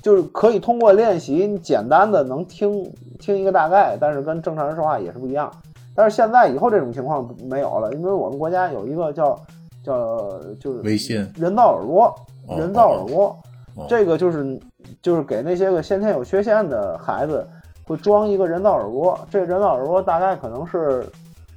[0.00, 5.50] 就是可以通过练习，简单的能听听一个大概，但是跟正常人说话也是不一样。
[5.94, 9.38] 但是现在以后这种情况没有了，因为我们国家有一个叫
[9.84, 12.14] 叫就是微信人造耳朵，
[12.46, 13.36] 哦人造耳蜗，
[13.74, 14.58] 哦这个就是
[15.02, 17.46] 就是给那些个先天有缺陷的孩子
[17.86, 21.04] 会装一个人造耳蜗，这个人造耳蜗大概可能是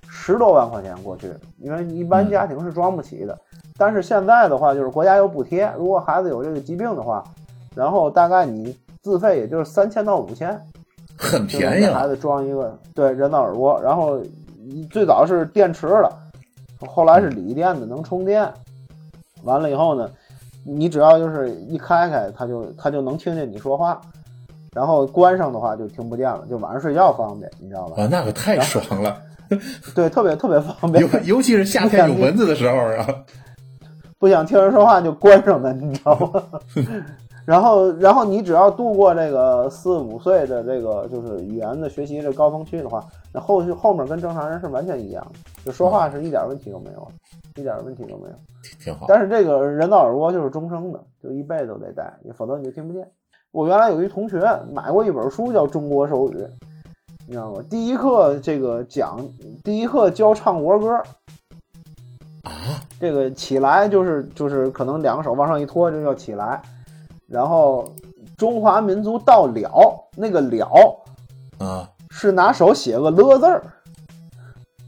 [0.10, 3.38] 十多万块钱过去，因为一般嗯家庭是装不起的。
[3.78, 7.24] 但是现在的话，就是国家有补贴，如果孩子有这个疾病的话，
[7.76, 10.60] 然后大概你自费也就是三千到五千，
[11.18, 14.22] 很便宜孩子装一个对人造耳蜗，然后
[14.92, 16.12] 最早是电池的，
[16.88, 18.48] 后来是锂电的，能充电。
[19.42, 20.08] 完了以后呢，
[20.64, 24.00] 你只要就是一开开，它就它就能听见你说话，
[24.74, 28.04] 然后关上的话就听不见了，就晚上睡觉方便，你知道吧？
[28.04, 29.20] 啊，那可太爽了，
[29.96, 31.20] 对，特别特别方便尤。
[31.38, 33.08] 尤其是夏天有蚊子的时候啊。
[34.24, 36.42] 不想听人说话就关上门，你知道吗？
[37.46, 47.06] 然后，然后你只要度过这个四五岁的这个就是语言的学习这高峰期的话，那后续后面跟正常人是完全一样的，就说话是一点问题都没有，
[47.58, 48.36] 一点问题都没有。
[48.82, 49.08] 挺好。
[49.10, 53.06] 但是这个人造耳蜗就是终生的，就一辈子都得戴，否则你就听不见。
[53.52, 54.40] 我原来有一同学
[54.72, 56.36] 买过一本书叫《中国手语》，
[57.28, 57.62] 你知道吗？
[57.70, 59.20] 第一课这个讲，
[59.66, 61.04] 第一课教唱国歌，
[62.43, 62.51] 啊，
[62.99, 66.62] 这个起来就是就是可能两个手往上一托就叫起来，
[67.27, 67.89] 然后
[68.38, 70.67] 中华民族到了那个了
[71.58, 73.63] 啊，是拿手写个了字儿，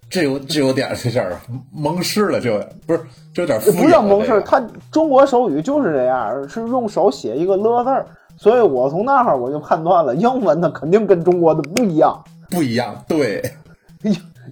[0.09, 1.39] 这有这有点这事儿
[1.71, 2.99] 蒙事了，这有不是
[3.33, 4.41] 这有点不叫蒙氏，这个。
[4.41, 8.05] 他中国手语就是这样，是用手写一个了字儿，
[8.37, 12.95] 所以我从那会儿我就判断了，英文的肯定跟中国的不一样，不一样。
[13.07, 13.41] 对，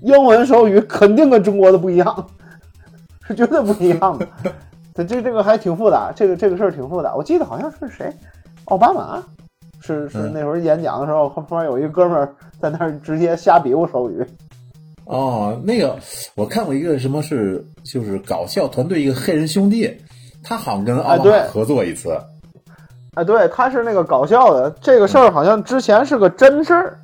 [0.02, 2.28] 英文手语肯定跟中国的不一样，
[3.34, 4.28] 是绝对不一样的。
[4.94, 7.16] 这这这个还挺复杂，这个这个事儿挺复杂。
[7.16, 8.14] 我记得好像是谁，
[8.66, 9.24] 奥巴马，
[9.82, 14.24] 是是嗯那会儿演讲的时候，后边有一哥们儿在那儿直接瞎比划手语。
[15.06, 15.98] 哦，那个
[16.36, 19.92] 我看过一个什么是就是搞笑团队一个黑人兄弟，
[20.44, 22.16] 他好像跟奥巴马合作一次。
[23.16, 27.00] 哎，对，他是那个搞笑的，这个事儿好像之前是个真事儿。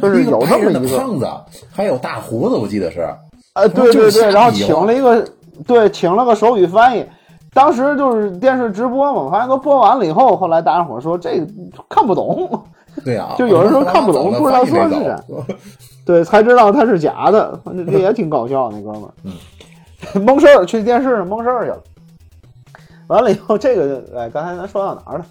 [0.00, 1.28] 就是有这白人的么一个胖子，
[1.70, 3.06] 还有大胡子，我记得是。
[3.52, 5.24] 哎，对对对，然后请了一个，
[5.66, 7.06] 对，请了个手语翻译。
[7.52, 11.46] 当时就是电视直播嘛，发现都播完了以后，后来大家伙说这个
[11.88, 12.64] 看不懂，
[13.04, 15.24] 对啊， 就有人说看不懂不知道说是啥
[16.04, 21.82] 对，才知道他是假的，反正这也挺搞笑，那哥们儿，嗯，蒙事儿去电视上蒙事儿去了。
[23.06, 25.24] 完了以后，这个哎，刚才咱说到哪儿了？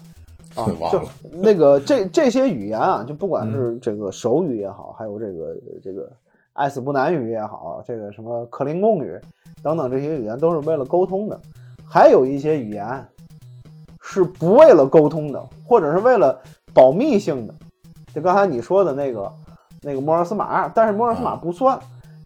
[0.56, 6.10] 啊， 就那个这这些语言啊，就不管是这个手语也好，还有这个这个
[6.54, 9.20] 爱死不南语也好，这个什么克林贡语
[9.62, 11.38] 等等这些语言，都是为了沟通的。
[11.86, 13.06] 还有一些语言
[14.00, 16.40] 是不为了沟通的，或者是为了
[16.72, 17.54] 保密性的。
[18.14, 19.32] 就刚才你说的那个
[19.82, 21.78] 那个摩尔斯码，但是摩尔斯码不算，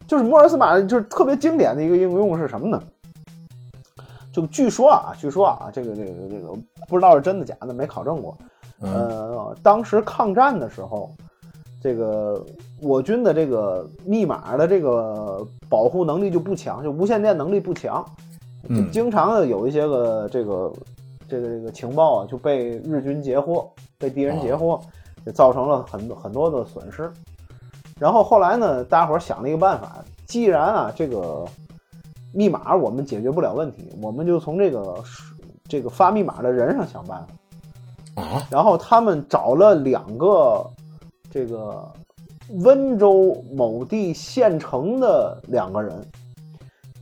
[0.06, 2.82] 就是摩尔斯码就是特别经典的一个应用是什么呢？
[4.30, 6.52] 就据说啊，据说啊，这个这个这个
[6.86, 8.36] 不知道是真的假的，没考证过。
[8.80, 11.12] 嗯呃，当时抗战的时候，
[11.80, 12.44] 这个
[12.82, 18.04] 我军的这个密码的这个保护能力就不强，就无线电能力不强，
[18.90, 20.72] 经常的有一些个这个
[21.28, 24.80] 这个这个情报啊就被日军截获，被敌人截获，
[25.24, 27.10] 也造成了很多很多的损失。
[28.00, 31.44] 然后后来呢，大家伙想了一个办法，既然啊这个
[32.32, 35.02] 密码我们解决不了问题，我们就从这个
[35.68, 38.22] 这个发密码的人上想办法。
[38.22, 40.68] 啊，然后他们找了两个
[41.30, 41.86] 这个
[42.62, 45.94] 温州某地县城的两个人，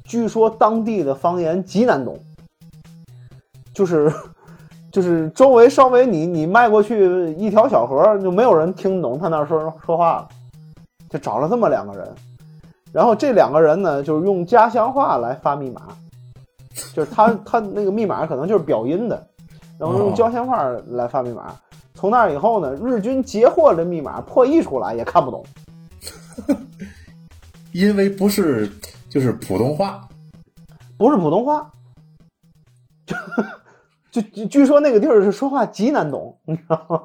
[0.04, 2.18] 据说当地的方言极难懂，
[3.72, 4.12] 就是
[4.90, 10.28] 就是周围稍微你你迈过去一条小河，就没有人听懂他那儿说说话了，
[11.08, 12.14] 就找了这么两个人，
[12.92, 15.82] 然后这两个人呢，就是用家乡话来发密码，
[16.92, 19.26] 就是他 他那个密码可能就是表音的。
[19.78, 21.54] 然后用家乡话来发密码。
[21.96, 25.44] 从那以后呢，日军截获的密码破译出来也看不懂，
[27.72, 28.70] 因为不是
[29.08, 30.06] 就是普通话，
[30.98, 31.68] 不是普通话。
[34.10, 37.02] 就就据说那个地儿是说话极难懂，你知道吗？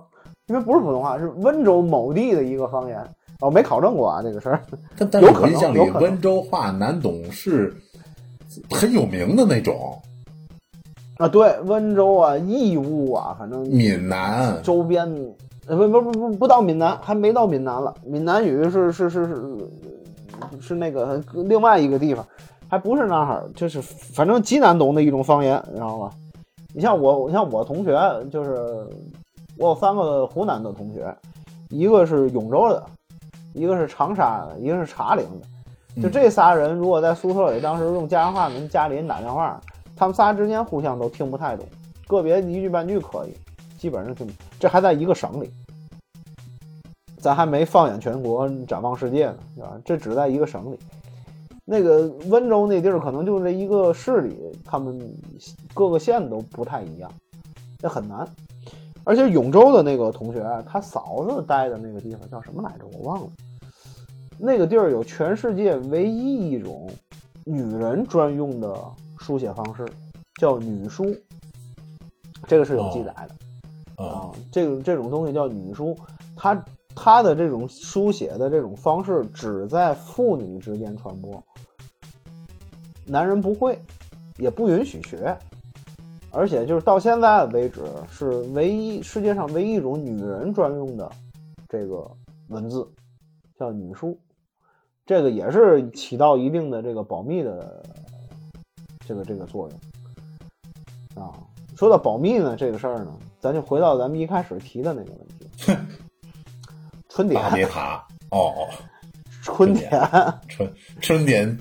[0.47, 3.01] 因为不是普通话，是温州某地的一个方言。
[3.39, 4.61] 我没考证过啊这个事儿。
[4.97, 7.73] 但但是有可能我印象里有可能温州话难懂是
[8.69, 10.01] 很有名的那种，
[11.21, 15.07] 啊，对，温州啊、义乌啊，反正闽南周边，
[15.67, 17.93] 呃，不不不不不到闽南，还没到闽南了。
[18.03, 19.37] 闽南语是是是是
[20.59, 22.25] 是那个另外一个地方，
[22.67, 26.09] 还不是那儿，就是反正极难懂的一种方言，你知道吗？
[26.73, 28.87] 你像我，你像我同学，就是
[29.59, 31.15] 我有三个湖南的同学，
[31.69, 32.83] 一个是永州的，
[33.53, 36.01] 一个是长沙的，一个是茶陵的。
[36.01, 39.61] 就这仨人，如果在宿舍里当时用家乡话跟家里人打电话，
[40.01, 41.63] 他们仨之间互相都听不太懂，
[42.07, 43.37] 个别一句半句可以，
[43.77, 44.33] 基本上听不。
[44.59, 45.51] 这还在一个省里，
[47.19, 49.79] 咱还没放眼全国、展望世界呢，是吧？
[49.85, 50.79] 这只在一个省里。
[51.65, 54.35] 那个温州那地儿可能就这一个市里，
[54.65, 54.99] 他们
[55.71, 57.07] 各个县都不太一样，
[57.77, 58.27] 这很难。
[59.03, 62.85] 而且永州的那个同学，他嫂子待的那个地方叫什么来着？
[62.97, 63.27] 我忘了。
[64.39, 66.89] 那个地儿有全世界唯一一种
[67.45, 68.75] 女人专用的
[69.21, 69.87] 书写方式，
[70.39, 71.15] 叫女书。
[72.47, 74.31] 这个是有记载的啊。
[74.51, 75.95] 这个这种东西叫女书，
[76.35, 81.41] 它它的这种书写的这种方式只在妇女之间传播，
[83.05, 83.79] 男人不会，
[84.37, 85.37] 也不允许学。
[86.33, 91.11] 而且就是到现在为止，是唯一世界上唯一一种女人专用的
[91.67, 92.09] 这个
[92.47, 92.87] 文字，
[93.59, 94.17] 叫女书。
[95.05, 97.83] 这个也是起到一定的这个保密的
[99.11, 99.69] 这个这个作
[101.15, 101.33] 用啊。
[101.75, 105.93] 说到保密呢，这个事儿呢，咱就回到咱们一开始提的那个问题。
[107.09, 107.41] 春典。
[107.41, 108.67] 大塔哦哦。
[109.41, 109.91] 春点。
[110.47, 111.57] 春春典。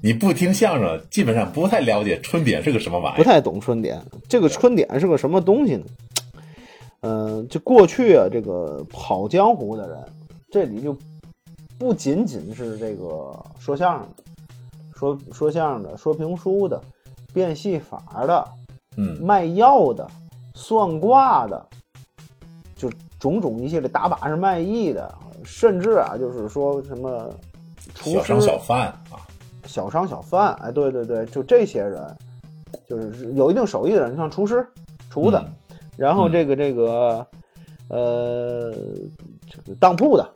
[0.00, 4.00] 你不听相声，基本上不太了解春点是个什么玩意儿，不太懂春点。
[4.28, 5.84] 这个春点是个什么东西呢？
[7.00, 9.98] 嗯，就过去啊，这个跑江湖的人，
[10.50, 10.96] 这里就
[11.78, 14.22] 不仅仅是这个说相声的、
[15.04, 16.80] 说说相声的、说评书的、
[17.34, 18.48] 变戏法的、
[18.96, 20.08] 嗯，卖药的、
[20.54, 21.66] 算卦的，
[22.74, 25.14] 就种种一系列打把式卖艺的，
[25.44, 27.30] 甚至啊，就是说什么
[27.94, 29.20] 小商小贩啊。
[29.66, 32.16] 小商小贩，哎，对对对，就这些人，
[32.86, 34.64] 就是有一定手艺的人，像厨师、
[35.10, 35.42] 厨子，
[35.96, 37.26] 然后这个这个，
[37.88, 38.72] 呃，
[39.48, 40.30] 这个当铺的，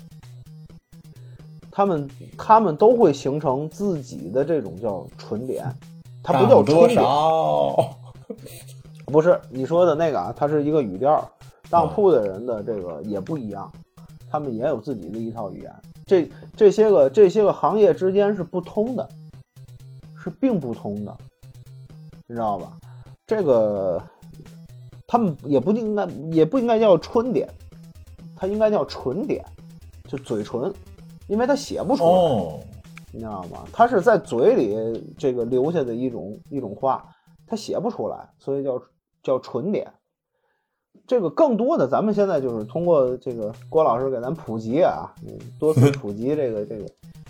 [1.79, 5.65] 他们他们都会形成自己的这种叫纯点，
[6.25, 7.01] 它不叫纯点，
[9.07, 11.25] 不是你说的那个啊，它是一个语调，
[11.71, 13.71] 当铺的人的这个也不一样，
[14.29, 15.73] 他们也有自己的一套语言。
[16.05, 19.09] 这这些个这些个行业之间是不通的，
[20.21, 21.17] 是并不通的，
[22.27, 22.77] 你知道吧？
[23.25, 24.03] 这个
[25.07, 27.49] 他们也不应该也不应该叫春点，
[28.35, 29.45] 它应该叫唇点，
[30.09, 30.75] 就嘴唇，
[31.29, 32.67] 因为他写不出来，
[33.13, 33.65] 你知道吗？
[33.73, 37.07] 他是在嘴里这个留下的一种一种话，
[37.47, 38.81] 他写不出来，所以叫
[39.23, 39.93] 叫纯点。
[41.07, 45.15] 这个更多的，咱们现在就是通过这个郭老师给咱普及啊，
[45.59, 46.85] 多次 普及这个这个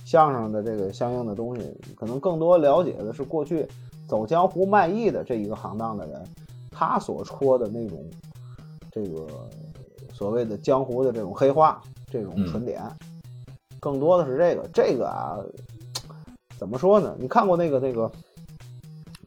[0.04, 3.68] 相声的这个相应的东西，可能更多了解的是过去
[4.08, 6.24] 走江湖卖艺的这一个行当的人，
[6.70, 8.04] 他所戳的那种
[8.90, 9.26] 这个
[10.12, 11.80] 所谓的江湖的这种黑话，
[12.10, 12.82] 这种纯点，
[13.80, 15.38] 更多的是这个这个啊，
[16.58, 17.14] 怎么说呢？
[17.18, 18.02] 你看过那个那个《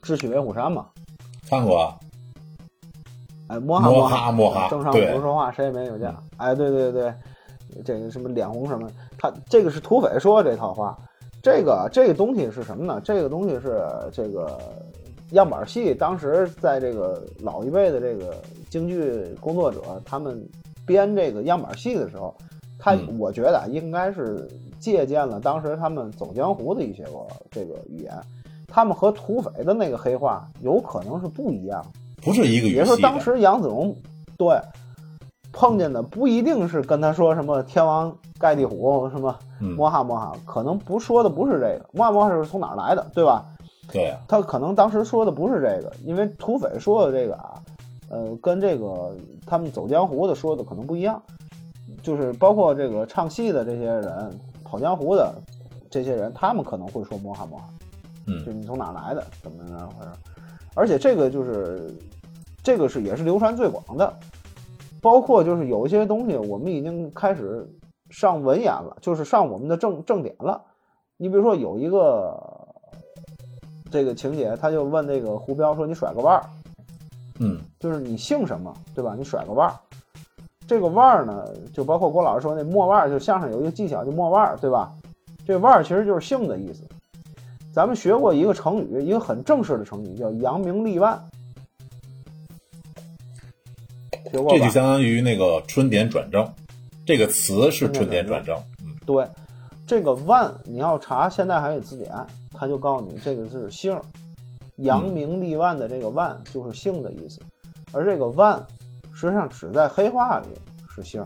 [0.02, 0.88] 智取威虎山》吗？
[1.50, 1.94] 看过。
[3.48, 6.16] 哎，摸哈摸哈摸哈，正常不说话，谁也没有见。
[6.38, 7.14] 哎，对对对，
[7.84, 10.98] 这个什么脸红什么，他这个是土匪说的这套话。
[11.44, 13.02] 这个这个东西是什么呢？
[13.04, 13.84] 这个东西是
[14.14, 14.58] 这个
[15.32, 18.36] 样板戏，当时在这个老一辈的这个
[18.70, 20.48] 京剧工作者，他们
[20.86, 22.34] 编这个样板戏的时候，
[22.84, 28.12] 他我觉得应该是借鉴了当时他们走江湖的一些个这个语言，
[28.68, 31.86] 他们和土匪的那个黑话有可能是不一样。
[32.24, 32.76] 不是一个语系。
[32.78, 33.96] 别说当时杨子荣
[34.36, 34.60] 对
[35.52, 43.46] 碰见的不一定是跟他说什么天王盖地虎什么摸哈摸哈，可能不说的不是这个摸哈摸哈是从哪儿来的，对吧？
[43.92, 47.62] 对，他可能当时说的不是这个，因为土匪说的这个啊，
[48.10, 49.14] 呃，跟这个
[49.46, 51.22] 他们走江湖的说的可能不一样，
[52.02, 55.34] 就是包括这个唱戏的这些人跑江湖的
[55.90, 57.66] 这些人，他们可能会说摸哈摸哈，
[58.28, 60.12] 嗯，就你从哪来的，怎么怎么回事？
[60.74, 61.94] 而且这个就是，
[62.64, 64.14] 这个是也是流传最广的，
[65.02, 67.68] 包括就是有一些东西，我们已经开始
[68.10, 70.62] 上文言了，就是上我们的正正点了。
[71.18, 72.36] 你比如说有一个
[73.92, 76.44] 这个情节，他就问那个胡彪说：“你甩个腕儿，
[77.40, 79.14] 嗯，就是你姓什么，对吧？
[79.18, 79.76] 你甩个腕儿。
[80.72, 84.94] 这个腕儿呢，就包括郭老师说那摸腕儿，就相声有一个技巧，就摸腕儿，对吧？
[85.46, 86.88] 这腕儿其实就是姓的意思。”
[87.76, 91.22] 咱们学过一个成语，一个很正式的成语，叫“扬名立万”。
[94.32, 96.50] 学过这就相当于那个“春点转正”，
[97.06, 98.56] 这个词是“春点转正”。
[98.82, 99.28] 嗯，对，
[99.86, 102.10] 这个“万”你要查现代汉语字典，
[102.54, 104.00] 他就告诉你这个是姓
[104.80, 107.42] ，“扬名立万”的这个“万”就是姓的意思，
[107.92, 108.66] 而这个“万”
[109.14, 110.48] 实际上只在黑话里
[110.94, 111.24] 是姓。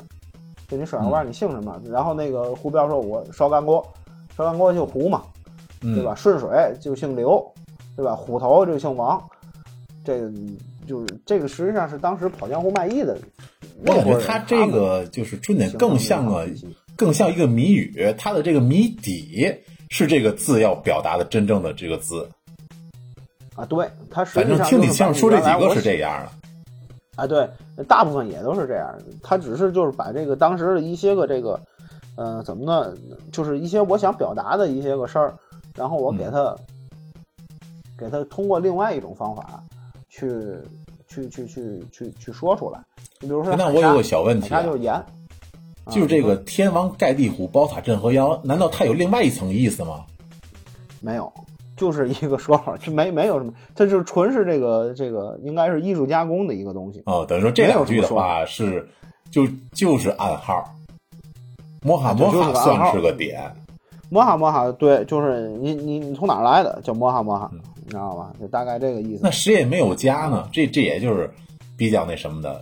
[0.68, 1.80] 就你甩个腕，你姓什么？
[1.88, 3.86] 然后那个胡彪说：“我烧干锅，
[4.36, 5.24] 烧干锅就胡嘛。”
[5.82, 6.16] 对吧？
[6.16, 6.50] 顺水
[6.82, 7.54] 就姓刘，
[7.96, 8.16] 对吧？
[8.16, 9.24] 虎头就姓王，
[10.04, 10.32] 这个
[10.88, 13.16] 就是这个，实际上是当时跑江湖卖艺的。
[13.86, 16.48] 我感觉他这个就是春点更像个，
[16.96, 19.46] 更像一个谜语，他的这个谜底
[19.90, 22.28] 是这个字要表达的真正的这个字。
[23.56, 26.32] 啊，对，他反正听你像说这几个是这样的。
[27.16, 27.50] 啊，对，
[27.88, 28.94] 大部分也都是这样。
[29.24, 31.60] 他只是就是把这个当时的一些个这个，
[32.18, 32.94] 呃，怎么呢？
[33.32, 35.34] 就是一些我想表达的一些个事儿，
[35.76, 36.56] 然后我给他，
[37.98, 39.64] 给他通过另外一种方法
[40.10, 40.30] 去
[41.08, 42.80] 去去去去去说出来。
[43.22, 45.02] 你比如说，那我有个小问题，那就是盐，
[45.90, 50.06] 就是这个天王盖地虎，宝塔镇河妖，难道它有另外一层意思吗？
[51.00, 51.32] 没有。
[51.76, 57.04] 就是一个说法， 就没没有什么，它就是纯是这个这个，应该是艺术加工的一个东西。
[57.06, 58.88] 哦，等于说这两句的话是，
[59.30, 60.64] 就就是暗号，
[61.82, 63.42] 摩哈摩哈算是个点，
[64.10, 67.52] 摩哈摩哈，对，就是你你你从哪来的叫摩哈摩哈，
[67.84, 68.32] 你知道吧？
[68.40, 69.22] 就大概这个意思。
[69.24, 70.48] 那谁也没有加呢？
[70.52, 71.30] 这这也就是
[71.78, 72.62] 比较那什么的，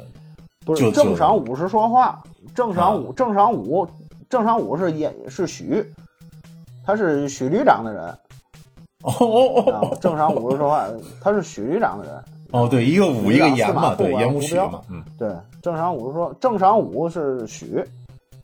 [0.65, 2.23] 不是正晌午是说话，
[2.55, 3.87] 正晌午正晌午
[4.27, 5.85] 正晌午是也是许，
[6.83, 8.17] 他是许旅长的人。
[9.03, 9.97] 哦哦哦！
[9.99, 10.87] 正晌午是说话，
[11.21, 12.23] 他是许旅长的人。
[12.51, 15.29] 哦，对，一个武一个严嘛，对，严武许嘛，嗯，对。
[15.61, 17.83] 正晌午是说，正常武是许，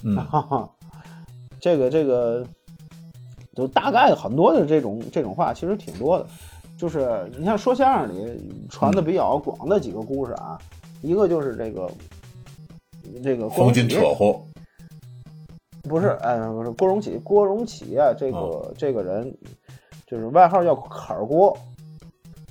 [0.04, 0.18] 嗯，
[1.62, 2.44] 这个这个，
[3.56, 6.26] 就大概很多的这种这种话，其实挺多的。
[6.78, 10.60] 就是你像说相声里传的比较广的几个故事啊，
[11.02, 11.90] 一个就是这个
[13.24, 14.42] 这个黄金扯呼，
[15.84, 19.34] 不是，哎，不是郭荣启，郭荣启啊，这个这个人。
[20.10, 21.56] 就是外号叫坎儿锅，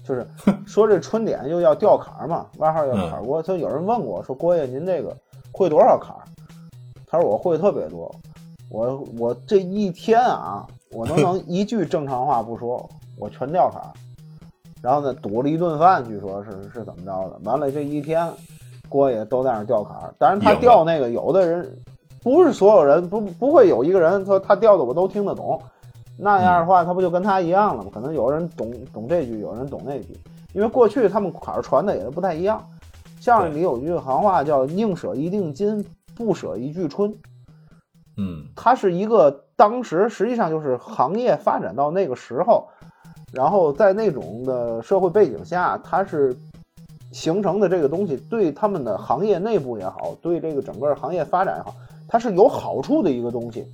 [0.06, 0.24] 就是
[0.64, 3.42] 说这春点又要掉坎儿嘛，外号叫坎儿锅。
[3.42, 5.12] 就有人问过，说郭爷您这个
[5.50, 6.22] 会多少坎儿？
[7.09, 8.14] 他说我会特别多，
[8.70, 12.88] 我我这一天啊，我都能 一句正常话不说，
[13.18, 13.90] 我全掉坎儿。
[14.80, 17.40] 然后呢，赌了一顿饭，据说是是怎么着的？
[17.42, 18.30] 完了这一天，
[18.88, 20.14] 郭爷都在那掉坎儿。
[20.16, 21.76] 当然他掉那个，有的人
[22.22, 25.61] 不是所有人不不会有一个人说他掉的我都听得懂。
[26.20, 27.90] 那样的话，他不就跟他一样了吗？
[27.94, 30.18] 可能有人懂懂这句，有人懂那句，
[30.52, 32.60] 因为过去他们坎儿传的也不太一样。
[33.20, 35.84] 相声里有句行话叫“宁舍一锭金，
[36.16, 37.14] 不舍一句春”。
[38.18, 42.66] 嗯，它是一个当时实际上就是行业发展到那个时候，
[43.32, 46.36] 然后在那种的社会背景下，它是
[47.12, 51.74] 形成的这个东西，对他们的行业内部也好，对这个整个行业发展也好，
[52.08, 53.64] 它是有好处的一个东西。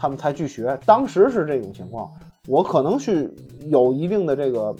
[0.00, 2.10] 他们才去学，当时是这种情况。
[2.48, 3.30] 我可能去
[3.66, 4.74] 有一定的这个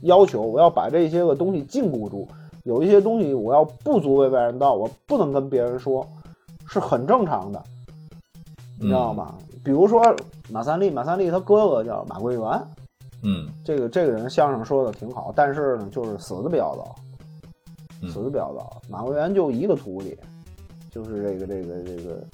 [0.00, 2.26] 要求，我要把这些个东西禁锢住。
[2.64, 6.06] 有一些东西我要不足为外人道，我不能跟别人说，
[6.66, 7.62] 是很正常的，
[8.80, 9.34] 你知道吗？
[9.62, 10.02] 比如说
[10.48, 12.42] 马三立，马三立他哥哥叫马桂元，
[13.22, 18.80] 嗯，这个这个人相声说的挺好，但是呢，就是死的比较早，死的比较早。
[18.88, 20.16] 马桂元就一个徒弟，
[20.90, 22.24] 就是这个这个这个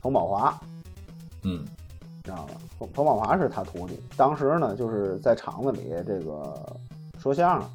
[0.00, 0.58] 冯宝华。
[1.48, 1.64] 嗯，
[2.22, 2.54] 知道吧？
[2.78, 3.98] 冯冯宝华是他徒弟。
[4.18, 6.54] 当时呢，就是在厂子里这个
[7.18, 7.70] 说相声，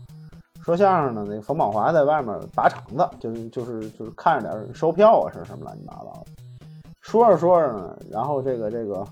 [0.63, 6.31] 说相声呢，那冯宝华在外面把场子，就是就是就是看着点收票啊，是什么乱七八糟的。
[7.01, 9.03] 说着说着呢，然后这个这个，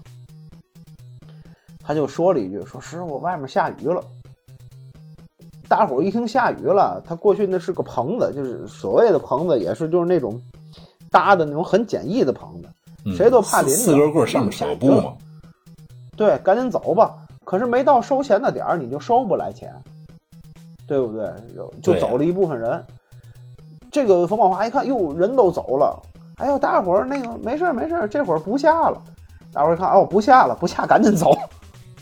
[1.83, 4.03] 他就说了一句：“说师傅，外面下雨了。”
[5.67, 10.39] 大伙一听下雨了，他过去那是个棚子，就是所谓的棚子，也是就是那种
[11.09, 12.69] 搭的那种很简易的棚子。
[13.15, 15.13] 谁都怕淋着，四根棍上面小布嘛。
[16.15, 17.15] 对，赶紧走吧。
[17.43, 19.73] 可是没到收钱的点儿，你就收不来钱，
[20.87, 21.33] 对不对？
[21.81, 22.85] 就走了一部分人。
[23.91, 25.99] 这个冯宝华一看，哟，人都走了。
[26.37, 29.01] 哎呦，大伙儿那个没事没事，这会儿不下了。
[29.51, 31.35] 大伙儿一看，哦，不下了，不下，赶紧走。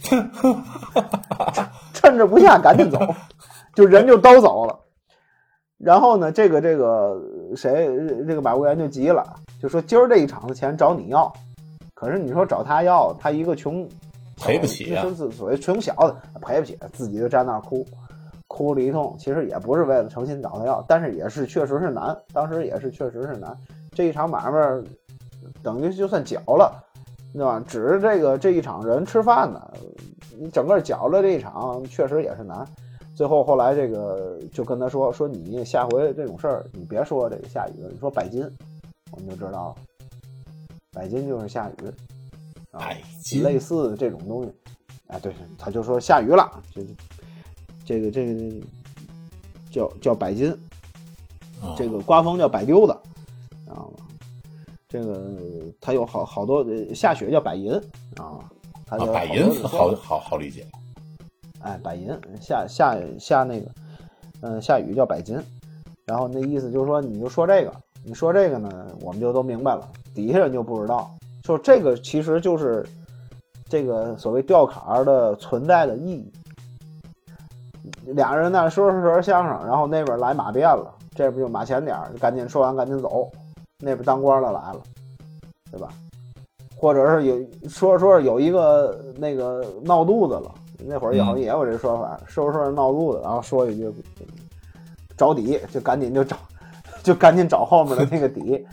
[1.94, 3.00] 趁着不下，赶紧走，
[3.74, 4.80] 就人就都走了。
[5.78, 7.20] 然后呢，这个这个
[7.56, 7.88] 谁，
[8.28, 9.24] 这个马务员就急了。
[9.62, 11.32] 就说今儿这一场的钱找你要，
[11.94, 13.88] 可是你说找他要，他一个穷，
[14.38, 15.06] 赔不起呀。
[15.32, 17.86] 所谓穷小子赔不起，自己就站那儿哭，
[18.48, 19.14] 哭了一通。
[19.20, 23.56] 其实也不是为了诚心找他要，但是也是确实是难，当时也是确实是难。
[23.92, 24.82] 这一场买卖
[25.62, 26.82] 等于就算搅了，
[27.34, 27.62] 对吧？
[27.68, 29.62] 指着这个这一场人吃饭呢，
[30.40, 32.66] 你整个搅了这一场，确实也是难。
[33.14, 38.50] 最后后来这个就跟他说说你下回这种事儿你别说这个下雨了，你说拜金。
[39.12, 39.76] 我们就知道了，
[40.92, 41.74] 百金就是下雨，
[42.72, 42.90] 啊
[43.42, 44.52] 类似的这种东西，
[45.08, 46.82] 哎，对，他就说下雨了，就
[47.86, 48.66] 这个这个
[49.72, 50.56] 叫叫百金，
[51.76, 52.96] 这个刮风叫百丢子，
[53.66, 54.06] 知道吗？
[54.88, 55.38] 这个
[55.82, 57.74] 他有好好多下雪叫百银
[58.18, 58.40] 啊，
[58.86, 60.66] 他叫百银好好好理解，
[61.62, 62.08] 哎，百银
[62.40, 63.72] 下下下那个，
[64.42, 65.40] 嗯，下雨叫百金，
[66.06, 67.74] 然后那意思就是说，你就说这个。
[68.06, 71.10] 你说这个呢，我们就都明白了，底下人就不知道。
[71.46, 72.86] 说这个其实就是
[73.68, 76.32] 这个所谓吊坎儿的存在的意义。
[78.14, 83.30] 俩人呢说说说相声，然后那边来马变了，这不就马前点儿，赶紧说完赶紧走，
[83.80, 84.82] 那边当官的来了，
[85.72, 85.90] 对吧？
[86.76, 87.38] 或者是有
[87.68, 93.92] 说着说着有一个那个闹肚子了，那会儿也好像也有这说法，说着说着闹肚子，然后说一句
[95.18, 96.38] 找底，就赶紧就找，
[97.04, 98.66] 就赶紧找后面的那个底，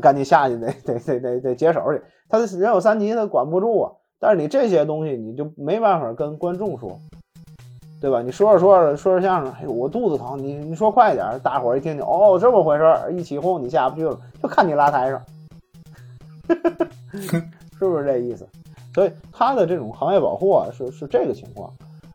[0.00, 2.02] 赶紧下去得得得得得接手去。
[2.28, 3.92] 他人有三急，他管不住啊。
[4.18, 6.98] 但是你这些东西你就没办法跟观众说，
[8.00, 8.22] 对吧？
[8.22, 15.22] 你说着说着说着相声，哎呦我肚子疼，你你说快点，大伙儿一听听，哦这么回事儿，一起哄你下不去了，就看你拉台上。
[17.78, 18.48] 是不是这意思？
[18.94, 21.70] 所以他的这种行业保护啊，是是这个情况。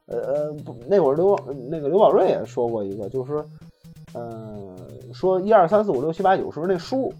[0.08, 0.56] 呃呃，
[0.88, 1.38] 那会儿刘
[1.70, 3.46] 那个刘宝瑞也说过一个，就是，
[4.14, 4.76] 呃，
[5.14, 7.14] 说一二三四五六七八九十那数，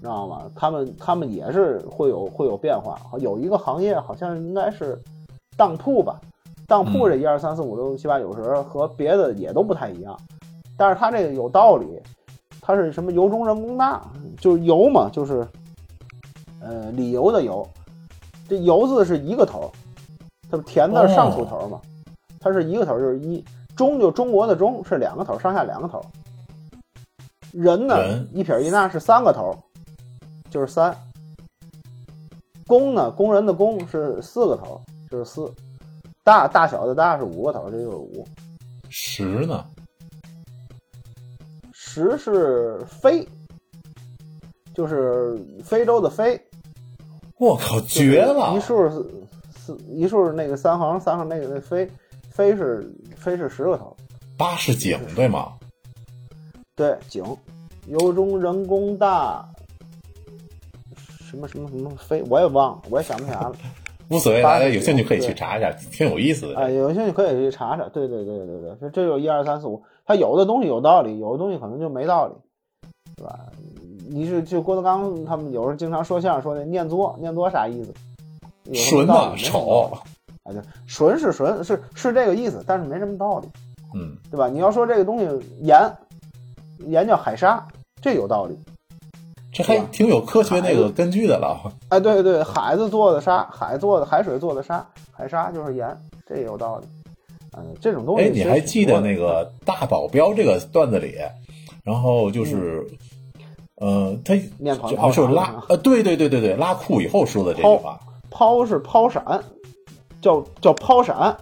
[0.00, 0.50] 知道吗？
[0.54, 2.98] 他们他们也是会有会有变化。
[3.18, 5.00] 有一个行业好像应该是
[5.56, 6.20] 当铺吧，
[6.66, 10.18] 当铺这一二三四五六七八九十和别的也都不太一样，
[10.76, 11.86] 但是他这个有道理，
[12.60, 14.02] 它是什么由中人工大，
[14.38, 15.46] 就是油嘛，就是。
[16.64, 17.68] 呃，理由的由，
[18.48, 19.68] 这由字是一个头，
[20.48, 21.80] 它不田字上出头嘛？
[22.38, 23.44] 它是一个头就是一，
[23.76, 26.04] 中就中国的中是两个头，上下两个头。
[27.52, 27.96] 人呢，
[28.32, 29.54] 一撇一捺是三个头，
[30.50, 30.96] 就是三。
[32.66, 35.52] 工呢，工人的工是四个头，就是四。
[36.24, 38.24] 大大小的大是五个头，这就是五。
[38.88, 39.66] 十呢？
[41.72, 43.28] 十是非，
[44.74, 46.40] 就是非洲的非。
[47.38, 48.54] 我靠，绝了！
[48.56, 49.04] 一竖是
[49.50, 51.90] 四，一竖是那个三横，三横那个那飞
[52.30, 52.88] 飞是
[53.22, 53.96] 飞是十个头，
[54.36, 55.52] 八是井对吗？
[56.74, 57.24] 对，井，
[57.86, 59.48] 由中人工大，
[61.30, 63.52] 什么什么什么飞，我也忘了，我也想不起来了。
[64.10, 66.58] 无所谓，大家有兴趣可以去查一下，挺有意思的。
[66.58, 67.88] 哎，有兴趣可以去查查。
[67.90, 72.34] 对对对对对，这这就一二三四五，它有的东西有道理，有的东西可能就没道理，
[73.16, 73.38] 是吧？
[74.08, 77.94] 你是就郭德纲他们有时候经常说相声说那念作念作啥意思？
[78.74, 79.90] 纯的丑，
[80.44, 83.48] 啊，就纯是纯是是这个意思，但是没什么道理，
[83.94, 84.48] 嗯，对吧？
[84.48, 85.28] 你要说这个东西
[85.60, 85.96] 盐
[86.86, 87.66] 盐叫海沙，
[88.00, 88.58] 这有道理，
[89.52, 91.72] 这还挺有科学那个根据的了。
[91.88, 96.86] 哎，对对，海子做的沙，海做的海水做的沙，海沙就是盐，这也有道理。
[97.56, 101.16] 嗯，这种东西，哎，你还记得那个大保镖这个段子里，
[101.84, 102.86] 然后就是。
[103.76, 107.98] 呃，他面团好像是拉呃，对对对对对，拉裤以后说的这句话，
[108.30, 109.42] 抛是抛闪，
[110.22, 111.36] 叫叫抛闪，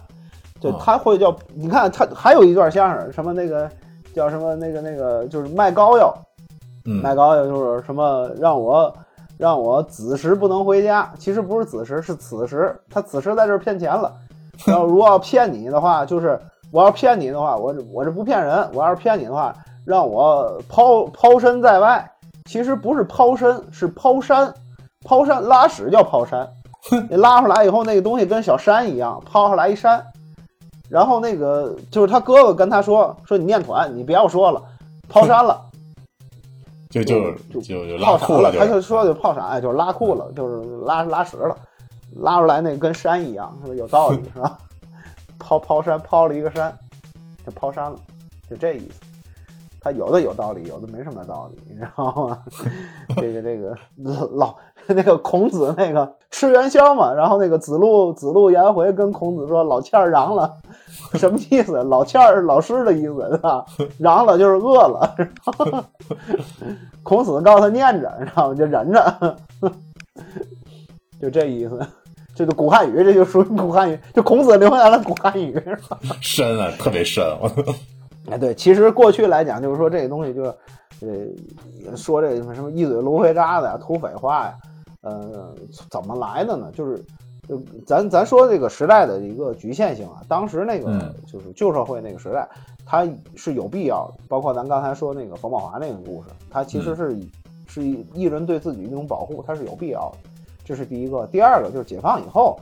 [0.59, 3.69] 就他会叫，你看他还有一段相声，什么那个
[4.13, 6.13] 叫什么那个那个就是卖膏药，
[6.83, 8.93] 卖膏药就是什么让我
[9.37, 14.11] 让我子时不能回家，其实不是子时是此时，他此时在这骗钱了，
[14.65, 16.37] 然后如果要骗你的话，就是
[16.71, 19.55] 我要骗你的话，我我这不骗人，我要是骗你的话，
[19.85, 22.05] 让我抛抛身在外。
[22.45, 24.53] 其实不是抛身，是抛山。
[25.03, 26.47] 抛山拉屎叫抛山，
[27.09, 30.03] 你 拉出来以后，那个东西跟小山一样，抛出来一山。
[30.89, 34.61] 然后那个就是他哥哥跟他说：“说你念团，你不要说了，
[35.07, 35.61] 抛山了，
[36.89, 41.55] 就就就就泡裤了。”他就说就泡啥，就是拉裤了，就是拉拉屎了，
[42.17, 44.57] 拉出来那跟山一样，是不是有道理 是吧？
[45.39, 46.77] 抛抛山抛了一个山，
[47.45, 47.95] 就抛山了，
[48.49, 48.99] 就这意思。
[49.83, 52.37] 他有的有道理，有的没什么道理，你知道吗？
[53.17, 53.75] 这个这个
[54.33, 54.55] 老
[54.85, 60.53] 那个孔子那个吃元宵嘛，然后那个子路子路颜回跟孔子说老欠儿嚷了，
[61.17, 61.81] 什么意思？
[61.83, 63.65] 老欠儿是老师的意思是吧？
[63.97, 65.15] 嚷了就是饿了。
[67.01, 69.35] 孔子告诉他念着，然后就忍着，
[71.19, 71.79] 就这意思。
[72.35, 75.59] 这就古汉语，这就属于古汉语，就孔子留下来的古汉语，
[76.21, 77.25] 深啊，特别深。
[78.29, 81.35] 哎，对，其实过去来讲，就是说这个东西，就是，
[81.87, 84.57] 呃，说这个什么一嘴芦荟渣子呀，土匪话呀，
[85.01, 85.55] 呃，
[85.89, 86.71] 怎么来的呢？
[86.73, 87.03] 就是，
[87.47, 92.47] 就咱咱说这个时代的一个局限性啊，当时那个就是旧社会那个时代，
[92.85, 94.23] 它是有必要的。
[94.29, 97.19] 包括咱刚才说那个冯宝华那个故事，它其实是
[97.65, 97.81] 是
[98.13, 100.29] 艺人对自己一种保护，它是有必要的。
[100.63, 101.25] 这是第一个。
[101.27, 102.59] 第二个就是解放以后，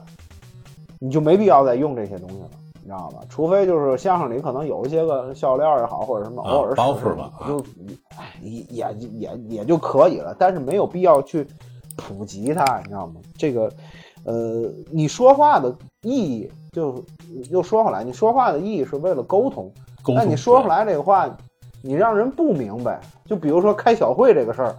[1.00, 2.50] 你就没必要再用这些东西了。
[2.90, 3.20] 你知道吧？
[3.30, 7.64] 除非就是相声里可能有一些个笑料也好，或者什么偶尔包袱吧，就
[8.42, 8.88] 也也
[9.20, 10.36] 也也就可以了。
[10.40, 11.46] 但是没有必要去
[11.96, 13.22] 普及它，你知道吗？
[13.38, 13.72] 这个，
[14.24, 15.72] 呃，你说话的
[16.02, 17.04] 意义，就
[17.52, 19.72] 又说回来，你说话的意义是为了沟通。
[20.08, 21.30] 那你说出来这个话，
[21.84, 23.00] 你让人不明白。
[23.28, 24.76] 就比如说开小会这个事儿，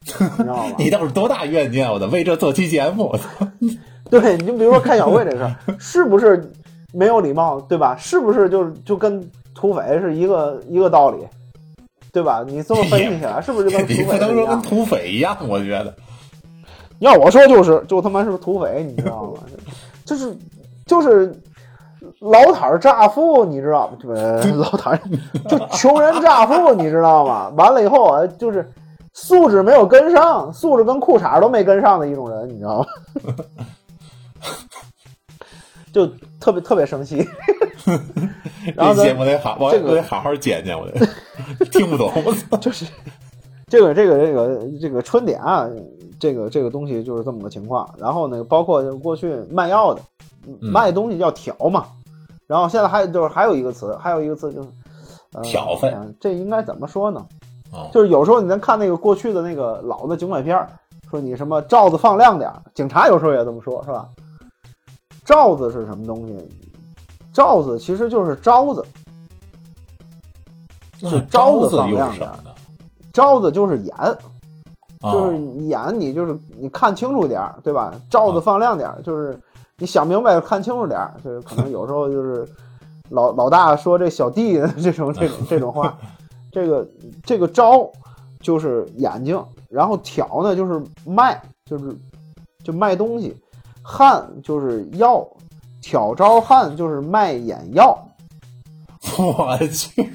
[0.00, 0.10] 你
[0.44, 0.76] 知道吗？
[0.78, 1.92] 你倒是多大怨念？
[1.92, 3.14] 我的为这做期节目。
[4.08, 6.50] 对，你就比如说开小会这事儿，是不是？
[6.94, 7.96] 没有礼貌，对吧？
[7.98, 9.20] 是不是就就跟
[9.54, 11.18] 土匪是一个一个道理？
[12.12, 12.44] 对吧？
[12.46, 14.20] 你这么分析起来，是不是就跟土匪一样？
[14.20, 15.92] 能说跟土匪一样，我觉得。
[17.00, 19.40] 要我说就是，就他妈是土匪，你知道吗？
[20.06, 20.36] 就是
[20.86, 21.34] 就是
[22.20, 23.96] 老坦儿诈富，你知道吗？
[24.00, 25.00] 对，老坦儿
[25.48, 27.50] 就穷人诈富，你知道吗？
[27.58, 28.70] 完了以后啊，就是
[29.12, 32.86] 素质没有跟上，素质跟裤衩都没跟上的一种人，你知道吗？
[35.94, 36.06] 就
[36.40, 37.26] 特别特别生气。
[38.74, 41.06] 然后这呢节目得好，我这个我得好好剪剪，我得
[41.66, 42.10] 听不懂。
[42.26, 42.56] 我操！
[42.56, 42.84] 就是
[43.68, 45.68] 这个这个这个这个春点啊，
[46.18, 47.88] 这个这个东西就是这么个情况。
[47.96, 50.02] 然后呢，包括过去卖药的，
[50.60, 51.86] 卖东西要调嘛。
[52.46, 54.68] 然后现在还有就是还有一个词，还有一个词就是、
[55.32, 57.24] 呃、挑费嗯这应该怎么说呢？
[57.72, 60.68] 哦就是有时候你能看那个过去的那个老的警匪片儿，
[61.10, 64.08] 说你什么罩子放亮点儿，警察有时候也这么说，是吧？
[65.24, 66.48] 罩子是什么东西？
[67.32, 68.84] 罩子其实就是招子，
[71.00, 72.30] 是招子放亮点？
[73.12, 73.94] 招子就是眼，
[75.02, 77.94] 哦就是眼你就是你看清楚点儿，对吧？
[78.08, 79.38] 罩子放亮点儿，就是
[79.78, 82.46] 你想明白看清楚点儿，就是可能有时候就是
[83.10, 85.98] 老 老大说这小弟的这种这种 这种话，
[86.52, 86.88] 这个
[87.24, 87.90] 这个招
[88.40, 91.96] 就是眼睛，然后挑呢就是卖，就是
[92.62, 93.36] 就卖东西，
[93.86, 95.22] 汉就是药，
[95.82, 97.96] 挑招汉就是卖眼药，
[99.18, 100.10] 我去，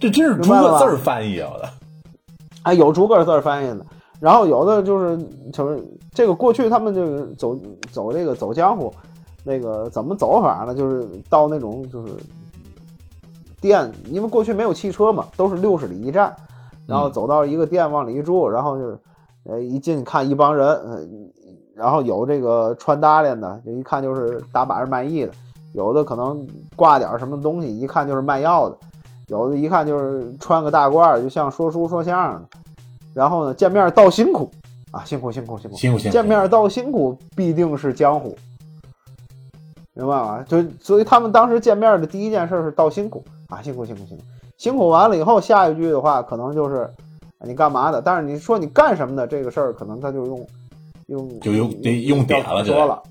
[0.00, 1.50] 这真是逐个字儿翻译啊！
[1.54, 1.68] 我的
[2.64, 3.86] 哎，有逐个字儿翻译的，
[4.18, 5.16] 然后有的就是
[5.52, 5.80] 就是
[6.12, 7.56] 这个过去他们这个走
[7.92, 8.92] 走这个走江湖，
[9.44, 10.74] 那个怎么走法呢？
[10.74, 12.12] 就是到那种就是
[13.60, 16.34] 店，因为过去没有汽车嘛，都是六十里一站，
[16.86, 18.98] 然后走到一个店往里一住，然后就是
[19.44, 21.06] 呃一进看一帮人，呃，
[21.74, 25.32] 然后有这个穿搭链的，就一看就是打把式卖艺的，
[25.72, 26.46] 有的可能
[26.76, 28.76] 挂点儿什么东西，一看就是卖药的。
[29.28, 32.48] 有的一看就是穿个大褂儿，就像说书说相声的。
[33.14, 34.50] 然后呢，见面道辛苦
[34.90, 36.12] 啊，辛苦辛苦辛苦，辛苦辛苦。
[36.12, 38.36] 见面道辛苦必定是江湖，
[39.94, 40.44] 明白吗？
[40.46, 44.22] 就所以他们当时见面的第一件事是道辛苦啊，辛苦辛苦辛苦，
[44.58, 46.82] 辛苦完了以后，下一句的话可能就是
[47.38, 48.02] 啊你干嘛的？
[48.02, 50.46] 但是你说你干什么的这个事儿，可能他就用
[51.06, 53.02] 用就用得用点了就说了，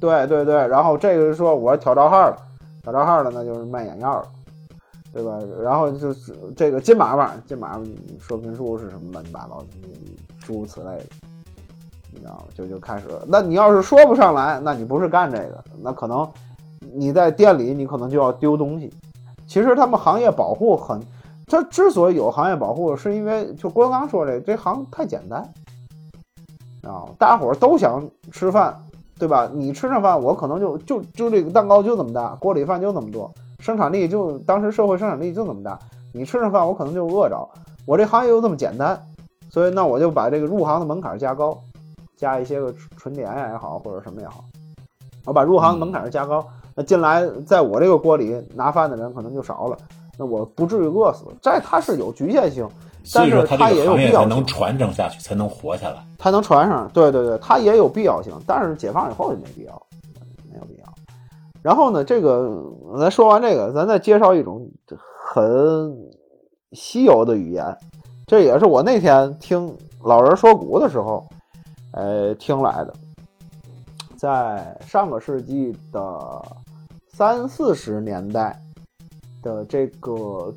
[0.00, 2.36] 对对对，然后这个是说我是挑账号了，
[2.82, 4.28] 挑账号了那就是卖眼药了。
[5.12, 5.38] 对吧？
[5.62, 7.86] 然后就是这个金买卖，金买卖
[8.18, 9.66] 说评书是什么乱七八糟的，
[10.40, 11.04] 诸如此类的，
[12.10, 12.42] 你知道吗？
[12.52, 13.22] 就就开始了。
[13.28, 16.28] 那你要是说不上来，那你不是干这个，那可能
[16.92, 18.92] 你在店里，你可能就要丢东西。
[19.46, 21.00] 其实他们行业保护很，
[21.46, 25.48] 他之所以有行业保护，是因为就郭刚说这这行太简单
[26.84, 28.78] 啊，大伙儿都想吃饭，
[29.18, 29.50] 对吧？
[29.52, 33.30] 你吃上饭，我可能就就就这个蛋糕就这么大，锅里饭就那么多。
[33.58, 35.78] 生产力就当时社会生产力就这么大，
[36.12, 37.48] 你吃上饭我可能就饿着。
[37.86, 39.00] 我这行业又这么简单，
[39.50, 41.58] 所以那我就把这个入行的门槛加高，
[42.16, 44.44] 加一些个纯点也好或者什么也好，
[45.24, 49.76] 我把入行门槛加高，那进来在我这个锅里拿饭的人可能就少了，
[50.18, 51.24] 那我不至于饿死。
[51.40, 52.68] 这它是有局限性，
[53.12, 56.88] 但是它也有必要能传承下去，才能活下来，它能传上。
[56.94, 59.86] 对对对，它也有必要性，但是解放以后就没必要，
[60.50, 60.84] 没有必要。
[61.60, 62.62] 然后呢，这个
[62.98, 64.66] 咱说完这个，咱再介绍一种
[65.18, 65.94] 很
[66.72, 67.76] 稀有的语言，
[68.26, 71.26] 这也是我那天听老人说古的时候，
[71.92, 72.94] 呃，听来的，
[74.16, 76.42] 在上个世纪的
[77.08, 78.58] 三四十年代
[79.42, 80.54] 的这个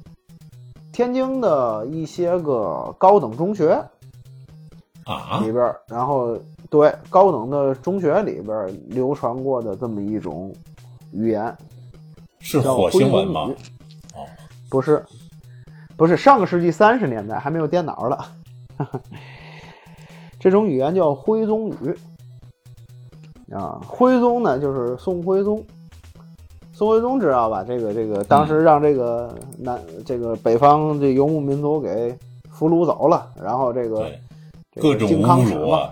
[0.98, 3.80] 天津的一些个高等中学
[5.06, 6.36] 啊里边，然后
[6.72, 10.52] 对高等的中学里边流传过的这么一种。
[11.12, 11.56] 语言
[12.40, 13.42] 是火星文吗？
[14.16, 14.26] 哦，
[14.72, 15.06] 不是，
[15.96, 18.26] 不是上个世纪三十年代还没有电脑了。
[20.40, 21.96] 这种语言叫徽宗语
[23.54, 25.64] 啊，徽宗呢就是宋徽宗。
[26.78, 27.64] 宋徽宗知道吧？
[27.64, 32.16] 这个这个，当时让这个南、嗯、这个北方这游牧民族给
[32.52, 34.06] 俘虏走了，然后这个
[34.80, 35.92] 各种侮辱啊，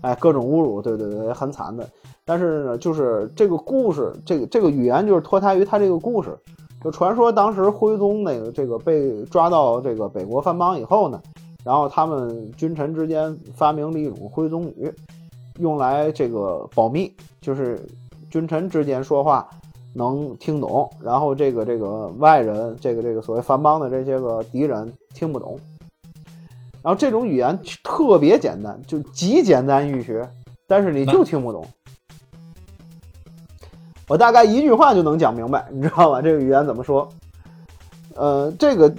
[0.00, 1.86] 哎，各种侮辱，对对对，很惨的。
[2.24, 6.34] 但是呢，就是这个故事，这个这个语言就是脱胎于他这个故事。
[6.82, 11.20] 就传说当时徽宗那个这个被抓到这个北国藩邦以后呢，
[11.62, 14.90] 然后他们君臣之间发明了一种徽宗语，
[15.58, 17.78] 用来这个保密，就是
[18.30, 19.46] 君臣之间说话
[19.94, 25.58] 能听懂，然后这个这个外人，这个这个所谓藩邦的这些个敌人听不懂。
[26.82, 30.28] 然后这种语言特别简单，就极简单易学，
[30.66, 31.66] 但是你就听不懂。
[34.06, 36.22] 我大概一句话就能讲明白，你知道吧？
[36.22, 37.06] 这个语言怎么说？
[38.14, 38.90] 呃，这个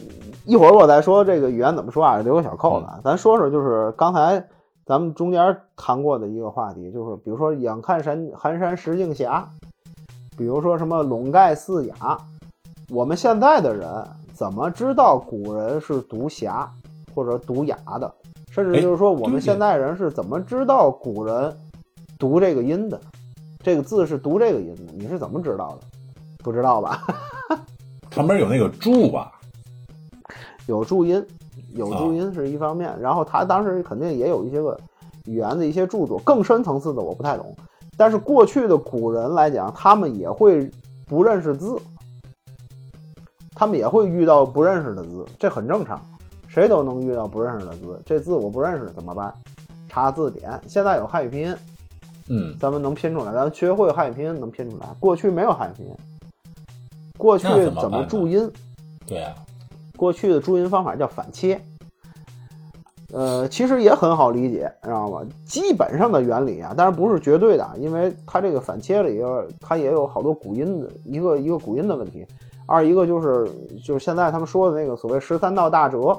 [0.45, 2.87] 一会儿我再说这个语言怎么说啊，留个小扣子。
[3.03, 4.45] 咱说说就是刚才
[4.85, 9.29] 咱们中间谈过的一个话题，就是比如说眼看山寒山石径斜，
[10.39, 12.17] 比如说什么笼盖四雅，
[12.89, 13.85] 我们现在的人
[14.33, 16.71] 怎么知道古人是读侠
[17.13, 18.09] 或者读雅的？
[18.49, 21.53] 甚至就是说我们现代人是怎么知道古人
[22.17, 22.97] 读这个音的？
[23.61, 25.87] 这个字是读这个音的，你是怎么知道的？
[26.41, 27.05] 不知道吧？
[28.09, 29.33] 旁边有那个注吧？
[30.67, 31.21] 有注音，
[31.73, 34.79] 有注音是一方面，然后他当时肯定也有一些个
[35.25, 37.53] 语言的一些著作，更深层次的我不太懂。
[37.99, 40.71] 但是过去的古人来讲，他们也会
[41.05, 41.77] 不认识字，
[43.53, 45.99] 他们也会遇到不认识的字，这很正常，
[46.47, 48.01] 谁都能遇到不认识的字。
[48.05, 49.33] 这字我不认识怎么办？
[49.89, 50.49] 查字典。
[50.65, 51.55] 现在有汉语拼音，
[52.29, 54.87] 嗯，咱们能拼出来，咱们学会汉语拼音能拼出来。
[54.97, 55.93] 过去没有汉语拼音，
[57.17, 57.49] 过去
[57.81, 58.49] 怎么注音？
[59.05, 59.35] 对啊。
[59.97, 61.61] 过去的注音方法叫反切，
[63.11, 65.21] 呃，其实也很好理解，知道吗？
[65.45, 72.25] 基本上的原理啊，当然不是绝对的，因为它这个反切里边，它也有好多古音的一个一个古音的问题。
[72.67, 73.49] 二一个就是
[73.83, 76.15] 就是现在他们说的那个所谓十三道大折，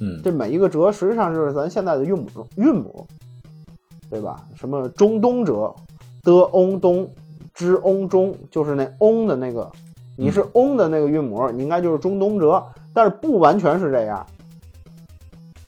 [0.00, 2.26] 嗯，这每一个折实际上就是咱现在的韵母
[2.56, 3.06] 韵母，
[4.08, 4.42] 对吧？
[4.54, 5.74] 什么中东折，
[6.22, 7.06] 的翁东，
[7.52, 9.70] 之翁中，就是那翁的那个，
[10.16, 12.64] 你是翁的那个韵母，你应该就是中东折。
[12.94, 14.26] 但是不完全是这样，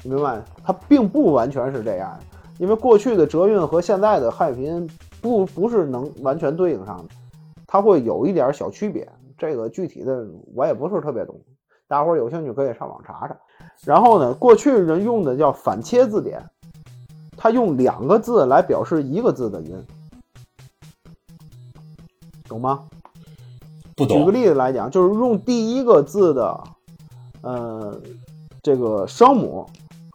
[0.05, 0.43] 明白？
[0.63, 2.19] 它并不完全是这样，
[2.59, 4.91] 因为过去的折韵和现在的汉语拼音
[5.21, 7.05] 不不是能完全对应上的，
[7.67, 9.11] 它会有一点小区别。
[9.37, 11.41] 这个具体的我也不是特别懂，
[11.89, 13.37] 大伙儿有兴趣可以上网查查。
[13.83, 16.41] 然后呢，过去人用的叫反切字典，
[17.37, 19.75] 它用两个字来表示一个字的音，
[22.47, 22.85] 懂吗？
[23.97, 24.19] 不懂。
[24.19, 26.61] 举个例子来讲，就是用第一个字的。
[27.43, 28.01] 呃，
[28.63, 29.67] 这个声母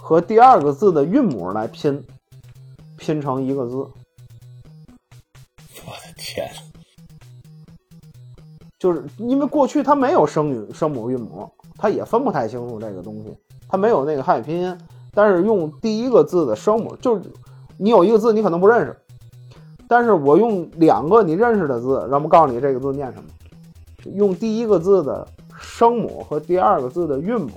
[0.01, 2.03] 和第二个字的韵母来拼，
[2.97, 3.75] 拼成一个字。
[3.75, 3.91] 我
[6.05, 6.49] 的天！
[8.79, 13.37] 就是因为过去它没有声语、声母、韵母，它也分不太清楚这个东西，
[13.67, 14.77] 它没有那个汉语拼音。
[15.13, 17.21] 但是用第一个字的声母，就是
[17.77, 18.97] 你有一个字你可能不认识，
[19.87, 23.29] 但是我用两个你认识的字，让我告诉你这个字念什么。
[24.15, 25.27] 用第一个字的。
[25.61, 27.51] 声母和第二个字的韵母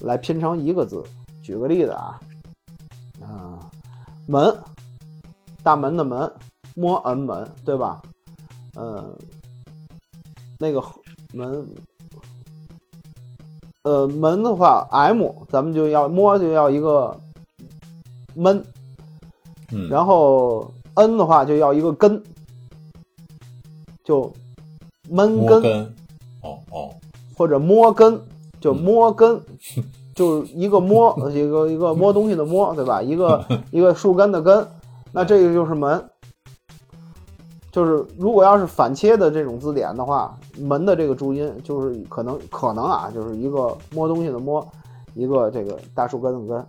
[0.00, 1.00] 来拼成一个字。
[1.46, 2.20] 举个例子啊，
[3.22, 3.70] 啊，
[4.26, 4.52] 门，
[5.62, 6.28] 大门的门，
[6.74, 8.02] 摸恩门，对吧？
[8.74, 9.16] 嗯，
[10.58, 10.82] 那个
[11.32, 11.64] 门，
[13.84, 17.16] 呃，门的话，m，咱们就要摸就要一个
[18.34, 18.60] 闷，
[19.70, 22.20] 嗯，然后 n 的话就要一个根，
[24.02, 24.32] 就
[25.08, 25.62] 闷根。
[26.42, 26.92] 哦哦。
[27.36, 28.20] 或者摸根，
[28.60, 29.40] 就摸根，
[30.16, 33.00] 就一个摸， 一个一个摸东西的摸，对吧？
[33.00, 34.66] 一个 一个树根的根，
[35.12, 36.04] 那这个就是门。
[37.70, 44.66] 就是如果要是反切的这种字典的话，门的这个注音就是可能可能啊，就是一个摸东西的摸，
[45.12, 46.66] 一个这个大树根的根。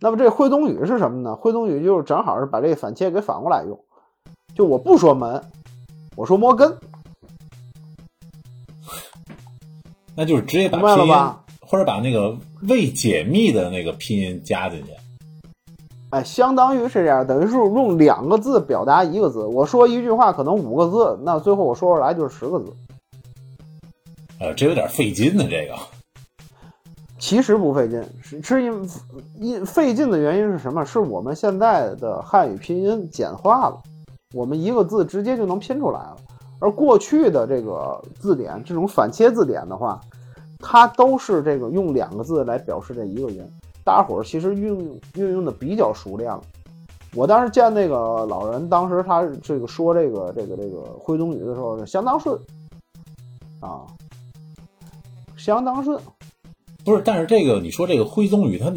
[0.00, 1.34] 那么这会东语是什么呢？
[1.34, 3.76] 会东语就是正好是把这个反切给反过来用，
[4.54, 5.42] 就我不说门，
[6.14, 6.78] 我说摸根。
[10.14, 11.14] 那就是直接把拼音，
[11.66, 12.36] 或者把那个
[12.68, 14.92] 未解密的那个拼音加进去。
[16.10, 19.44] 哎，相当于是这样，等于是用两个字表达一个字。
[19.44, 22.72] 我说一句话可能五个字，那最后我说出来就是十个字。
[24.38, 25.74] 呃，这有点费劲呢，这个。
[27.18, 28.90] 其实不费劲，是是因
[29.40, 30.84] 因费劲的原因是什么？
[30.84, 33.80] 是我们现在的汉语拼音简化了，
[34.34, 36.16] 我们一个字直接就能拼出来了。
[36.60, 39.98] 而过去的这个字典，这种反切字典的话，
[40.64, 43.46] 它都是这个用两个字来表示这一个音。
[43.84, 46.40] 大伙儿其实运运用的比较熟练了。
[47.14, 52.36] 我当时见那个老人，当时他这个说这个这个这个徽宗语的时候，是相当顺
[53.60, 53.84] 啊，
[55.36, 56.00] 相当顺。
[56.84, 58.72] 不是，但是这个你说这个徽宗语，它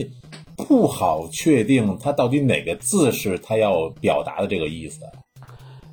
[0.56, 5.00] 不好确定它到底哪个字是它要表达的这个意思。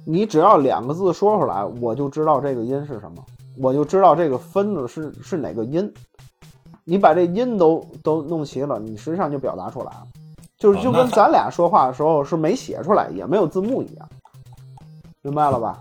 [0.05, 3.25] 你只要两个字说出来，我就知道这个音是什么，
[3.59, 5.93] 我就知道这个分的是是哪个音。
[6.87, 10.07] 你把这音都都弄齐了，你实际上就表达出来了，
[10.59, 14.07] 就是就跟咱俩说话的时候是没写出来，也没有字幕一样，
[15.23, 15.79] 明白了吧？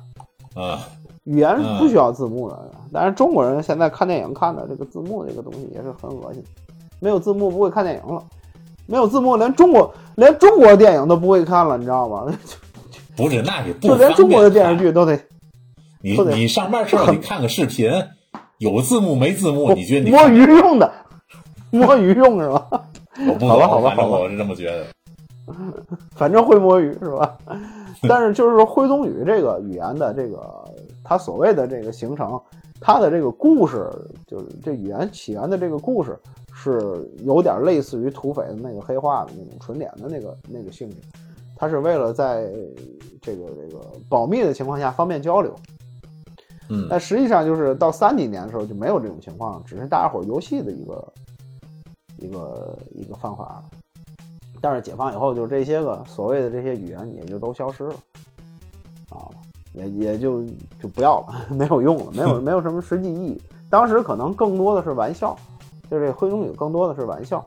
[0.56, 0.80] 啊，
[1.26, 6.42] 语言是不需要字幕的，但是中国人现在看电影看的这个字幕这个东西也是很恶心，
[7.02, 8.24] 没有字幕不会看电影了，
[8.86, 12.26] 没有字幕连中国连中国电影都不会看了，你知道吗？
[13.18, 15.20] 不是，那是就连中国的电视剧都得，
[16.04, 17.90] 你你上班时候你看个视频，
[18.58, 20.94] 有字幕没字幕，你觉得你摸鱼用的？
[21.72, 22.68] 摸鱼用是吧？
[23.26, 24.86] 我不好吧好吧反正好吧我是这么觉得。
[26.12, 27.38] 反正会摸鱼是吧？
[28.10, 30.44] 但是就是说徽宗语这个语言的这个
[31.06, 32.38] 它所谓的这个形成，
[32.82, 33.90] 它的这个故事，
[34.28, 36.20] 就是这语言起源的这个故事，
[36.54, 40.98] 是有点类似于土匪的那个黑化的那种纯点的那个那个性质。
[41.56, 42.52] 它是为了在
[43.22, 45.56] 这个这个保密的情况下方便交流，
[46.70, 51.14] 嗯，但实际上就是到三几年的时候就没有这种情况，只是大家伙游戏的一个
[52.18, 53.64] 一个一个方法。
[54.62, 57.96] 但是解放以后，就这些个所谓的这些语言也就都消失了，
[59.10, 59.28] 啊，
[59.74, 60.42] 也也就
[60.82, 63.42] 就不要了， 没有用了，没有没有什么实际意义。
[63.70, 65.38] 当时可能更多的是玩笑，
[65.92, 67.44] 就这个徽宗语更多的是玩笑，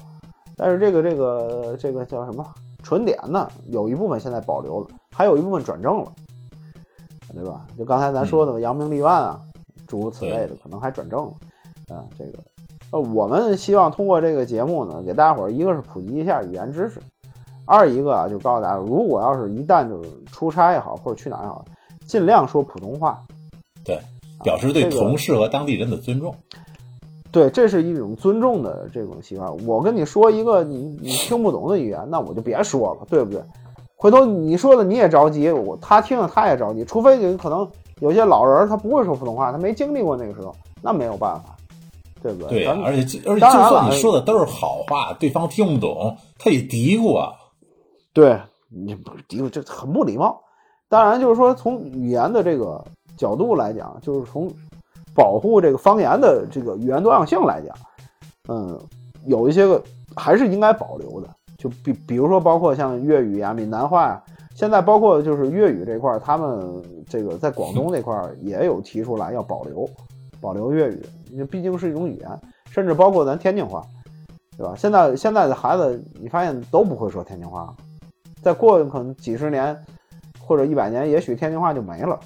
[0.58, 2.46] 但是这个这个这个叫什么
[2.82, 3.48] 纯点呢？
[3.68, 6.12] 有一部分现在保留了，还有一部分转正了，
[7.34, 7.66] 对吧？
[7.76, 9.40] 就刚才咱说的扬名立万啊，
[9.86, 12.38] 诸如此类的，可能还转正了，啊，这个。
[12.92, 17.00] 呃，我们希望通过这个节目呢，给大家伙儿一个是普及一下语言知识，
[17.64, 21.64] 二一个啊，就告诉大家，如果要是一旦就是出差也好，或者去哪也好，
[22.06, 23.20] 尽量说普通话。
[23.84, 23.98] 对，
[24.44, 26.34] 表示对这个同事和当地人的尊重。
[27.32, 29.54] 对，这是一种尊重的这种习惯。
[29.66, 33.42] 我跟你说一个你你听不懂的语言，那我就别说了，对不对？
[33.96, 37.66] 回头你说的你也着急，我他听了他也着急，除非有可能
[38.00, 41.56] 有些老人他不会说普通话，他没经历过那个时候，那没有办法，
[42.22, 42.64] 对不对？
[42.64, 47.32] 对而且就而且就算你说的都是好话，对方听不懂，他也嘀咕啊。
[48.12, 48.38] 对
[48.68, 50.40] 你不嘀咕，这很不礼貌。
[50.88, 52.84] 当然，就是说从语言的这个
[53.16, 54.52] 角度来讲，就是从
[55.14, 57.74] 保护这个方言的这个语言多样性来讲，
[58.48, 58.78] 嗯，
[59.24, 59.82] 有一些个
[60.14, 61.28] 还是应该保留的。
[61.58, 64.22] 就比比如说，包括像粤语呀、闽南话呀，
[64.54, 69.88] 现在包括就是粤语这块儿，他们这个在广东这块儿也有提出来要保留，
[70.40, 72.28] 保留粤语，因为毕竟是一种语言，
[72.70, 73.82] 甚至包括咱天津话，
[74.56, 74.74] 对吧？
[74.76, 77.74] 现在现在的孩子，你发现都不会说天津话了。
[78.42, 79.76] 再过可能几十年
[80.40, 82.18] 或者一百年，也许天津话就没了。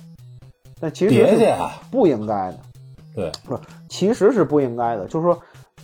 [0.81, 1.55] 但其实
[1.91, 2.59] 不应该的，
[3.15, 3.59] 对，不
[3.89, 5.07] 其实是不应该的。
[5.07, 5.39] 就是说，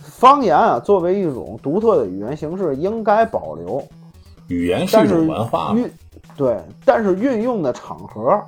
[0.09, 3.83] 方言啊，作为一种独特的语言形式，应该保留。
[4.47, 5.75] 语言是一种文化嘛。
[5.75, 5.89] 运
[6.35, 8.41] 对，但是运用的场合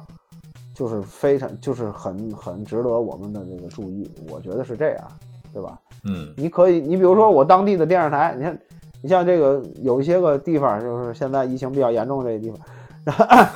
[0.73, 4.09] 就是非常就是很很值得我们的这个注意。
[4.29, 5.07] 我觉得是这样，
[5.53, 5.77] 对吧？
[6.05, 8.57] 嗯，你可以，你比如说我当地的电视台，你看，
[9.01, 13.47] 你像这个有一些个地方，就是现在疫情比较严重的这个地方，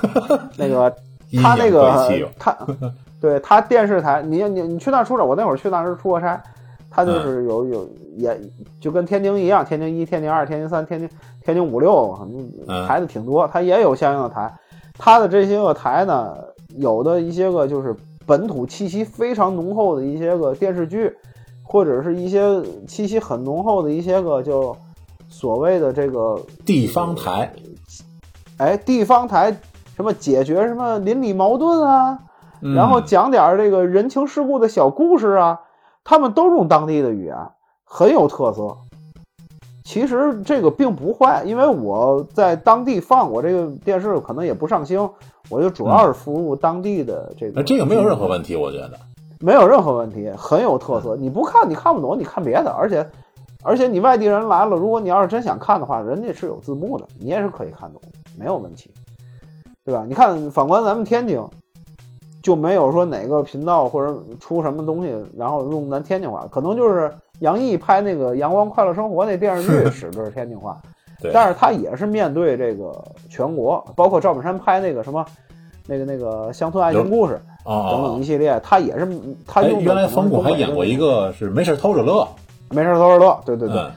[0.57, 0.93] 那个
[1.41, 2.57] 他那个哦他，
[3.21, 6.41] 对他电视台，你你你去那儿出差，我那会儿去那儿出过差，
[6.93, 8.39] 他就是有有也
[8.79, 11.09] 就跟天津一样，天津一、天津二、天津三、天津
[11.43, 12.15] 天津五六，
[12.67, 12.87] 嗯。
[12.87, 14.53] 台子挺多，它也有相应的台，
[14.97, 16.37] 它的这些个台呢，
[16.77, 17.95] 有的一些个就是
[18.27, 21.11] 本土气息非常浓厚的一些个电视剧。
[21.65, 24.75] 或者是一些气息很浓厚的一些个就
[25.29, 27.51] 所谓的这个地方台，
[28.57, 29.49] 哎地方台
[29.95, 32.19] 什么解决什么邻里矛盾啊，
[32.61, 32.75] 嗯。
[32.75, 35.57] 然后讲点儿这个人情世故的小故事啊，
[36.03, 37.35] 他们都用当地的语言，
[37.83, 38.75] 很有特色。
[39.83, 45.09] 其实这个并不坏，因为我在当地放我这个电视可能也不上星，
[45.49, 47.57] 我就主要是服务当地的这个。
[47.57, 48.97] 呃这个没有任何问题，我觉得。
[49.39, 51.17] 没有任何问题，很有特色。
[51.17, 53.05] 你不看你看不懂，你看别的，而且
[53.61, 58.01] 而且你外地人来了，如果你要是真想看的话，人家是有字幕的，你也是可以看懂，
[58.39, 58.89] 没有问题，
[59.83, 60.05] 对吧？
[60.07, 61.45] 你看，反观咱们天津，
[62.43, 70.79] 就没有说哪个频道或者出什么东西，然后用咱天津话，可能就是杨毅拍那个《阳光快乐生活》那电视剧使的是天津话，
[71.19, 75.25] 对，但是他也是面对这个全国，包括赵本山拍那个什么。
[75.85, 79.05] 那个那个乡村爱情故事哦等等一系列，他也是
[79.45, 82.25] 他哎，用原来冯巩还演过一个是没事偷着乐，
[82.69, 83.91] 没事偷着乐，对对对，嗯。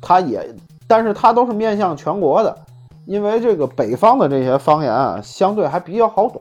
[0.00, 0.42] 他也，
[0.88, 2.56] 但是他都是面向全国的，
[3.04, 6.40] 因为这个北方的这些方言啊，相对还比较好懂。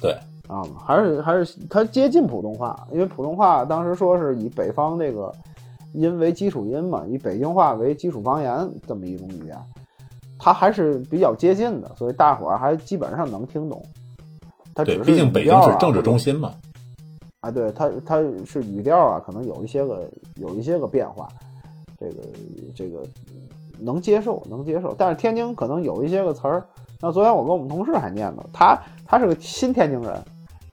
[0.00, 0.16] 对，
[0.50, 5.32] 啊，还是还是它接近普通话，因为普通话当时说是以北方这个
[5.92, 9.56] 音为基础音嘛，以北京话为基础方言这么一种语言，
[10.40, 13.80] 它还是比较接近的，所以大伙儿还基本上能听懂。
[14.74, 16.52] 它只对，是毕竟北京是政治中心嘛。
[17.40, 21.28] 啊，对，它它是语调啊，可能有一些个有一些个变化，
[21.96, 22.22] 这个
[22.74, 23.02] 这个
[23.78, 26.66] 能接受能接受，但是天津可能有一些个词儿，
[27.00, 30.22] 那昨天我跟我们同事还念叨，他他是个新天津人，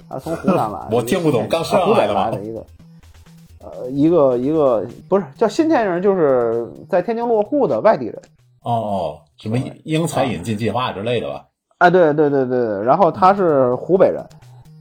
[0.09, 2.65] 他从湖南来 我听不懂刚新湖北上来的吗来的一个，
[3.61, 8.21] 呃，一个一个不是叫新天津人，就是在天津落户的外地人。
[8.63, 11.45] 哦哦，什么英才引进计划之类的吧？
[11.77, 14.25] 啊，对对对对对，然后他是湖北人，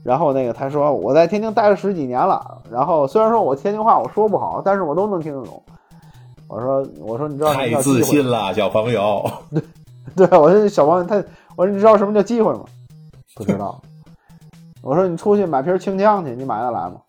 [0.03, 5.61] 然后那个他说我在天津待了十几年了，然后虽然说我天津话我说不好，但是我都能听得懂。
[6.47, 9.29] 我说我说你知道什么太叫机会自信了，小朋友。
[10.15, 11.21] 对，我说小朋友他，
[11.55, 12.63] 我说你知道什么叫机会吗？
[13.35, 13.79] 不知道。
[14.81, 17.01] 我说你出去买瓶清酱去，你买得来吗？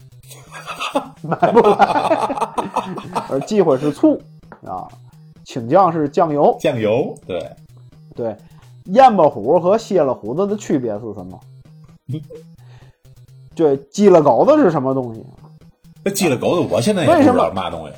[1.23, 2.49] 买不来。
[3.29, 4.21] 我说机会是醋
[4.65, 4.89] 啊，
[5.45, 6.57] 清酱是酱油。
[6.59, 7.51] 酱油，对，
[8.17, 8.37] 对，
[8.87, 11.41] 燕巴虎和蝎了虎子的区别是什么？
[13.55, 15.25] 对，鸡了狗子是什么东西？
[16.03, 17.95] 那鸡了狗子，我现在也不知道嘛东西。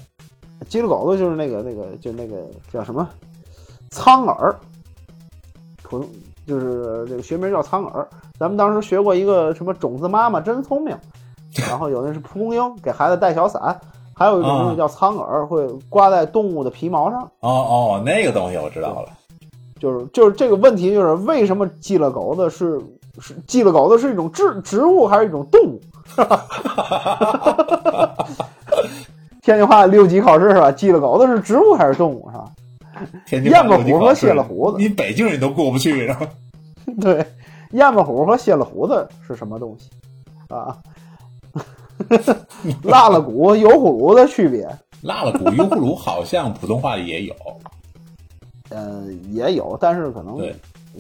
[0.68, 3.09] 鸡了狗子就是那个那个就那个叫什么
[3.91, 4.55] 苍耳，
[5.83, 6.09] 普通
[6.47, 8.09] 就是这个学名叫苍耳。
[8.41, 10.97] 咱们当时学过一个什么种子妈妈真聪明，
[11.68, 13.78] 然后有那是蒲公英给孩子带小伞，
[14.14, 17.20] 还有一种东西叫苍耳，会挂在动物的皮毛上。
[17.41, 19.11] 哦哦，那个东西我知道了。
[19.78, 22.80] 就是就是这个问题，就是为什么鸡了狗子是
[23.18, 25.78] 是鸡了狗子是一种植植物还是一种动物？
[29.43, 30.72] 天津话六级考试是吧？
[30.72, 32.45] 鸡了狗子是植物还是动物是吧？
[33.26, 36.20] 天津燕巴话虎和蝎了胡子你北京人都过不去，是吧
[37.01, 37.24] 对，
[37.71, 39.91] 燕子虎和蝎子胡子是什么东西
[40.49, 40.77] 啊？
[42.85, 44.68] 辣了骨、油葫芦的区别，
[45.03, 47.35] 辣了骨、油葫芦好像普通话里也有。
[48.71, 50.55] 呃，也有，但是可能对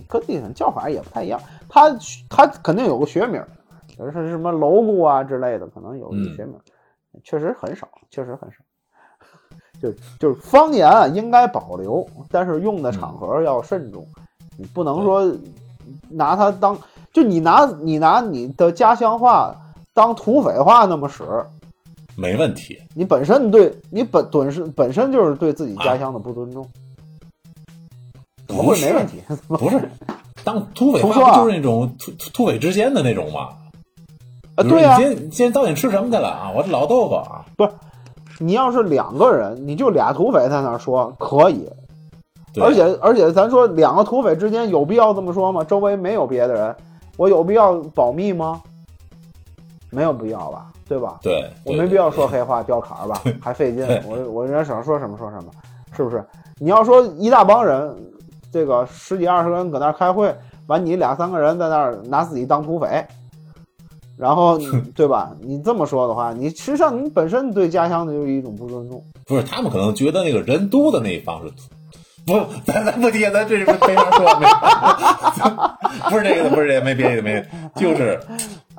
[0.06, 1.40] 各地方叫法也不太一样。
[1.68, 1.88] 它
[2.28, 3.42] 它肯定有个学名，
[3.86, 6.54] 比如说什么楼骨啊之类的，可能有一个学名，
[7.24, 8.58] 确实很少，确实很少。
[9.80, 14.06] 就就是方言啊，应该保留，但是用的场合要慎重。
[14.58, 15.22] 你不能说
[16.08, 16.78] 拿它当，
[17.12, 19.54] 就你拿你拿你的家乡话
[19.94, 21.24] 当土匪话那么使，
[22.16, 22.78] 没问题。
[22.94, 26.66] 你本身对你本本身本身就是对自己家乡的不尊重。
[28.46, 29.22] 怎么会不是没问题？
[29.48, 29.90] 不是，
[30.42, 33.50] 当土匪话就是那种土土土匪之间的那种嘛？
[34.56, 36.50] 啊，对呀、你今天今天到底吃什么去了啊？
[36.54, 37.70] 我这老豆腐啊，不是
[38.40, 41.72] 你要是两个人，你就俩土匪在那儿说可以，对
[42.60, 45.62] 而且而且咱说两个土匪之间有必要这么说吗？
[45.62, 46.76] 周围没有别的人，
[47.16, 48.60] 我有必要保密吗？
[49.90, 51.18] 没有必要吧，对吧？
[51.22, 52.26] 对，我没必要说。
[52.26, 53.84] 黑话掉坎儿吧，还费劲。
[54.06, 55.50] 我我人家想说什么说什么，
[55.96, 56.24] 是不是？
[56.58, 57.94] 你要说一大帮人，
[58.52, 60.32] 这个十几二十个人搁那儿开会，
[60.66, 63.04] 完你俩三个人在那儿拿自己当土匪，
[64.16, 64.58] 然后
[64.94, 65.32] 对吧？
[65.40, 69.04] 你这么说的话，你实际上你本身对家乡的就是一种不尊重。
[69.26, 71.62] 不是他们可能觉得那个人多的那一方是土。
[72.26, 75.78] 不，咱咱不提，咱这是没法说，没法
[76.10, 77.44] 不是这个，不是这个，没别的，没，
[77.74, 78.20] 就是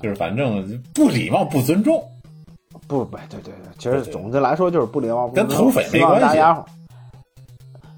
[0.01, 2.01] 就是，反正不礼貌、不尊重。
[2.87, 6.63] 不不，对对对，其实总的来说就是不礼貌，跟土匪没关系大家伙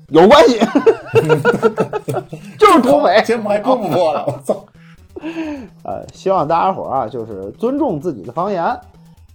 [0.10, 0.60] 有关系，
[2.60, 3.22] 就是土匪。
[3.24, 4.24] 节目还播不播了？
[4.28, 4.66] 我操！
[5.84, 8.64] 呃，希望大家伙儿啊，就是尊重自己的方言，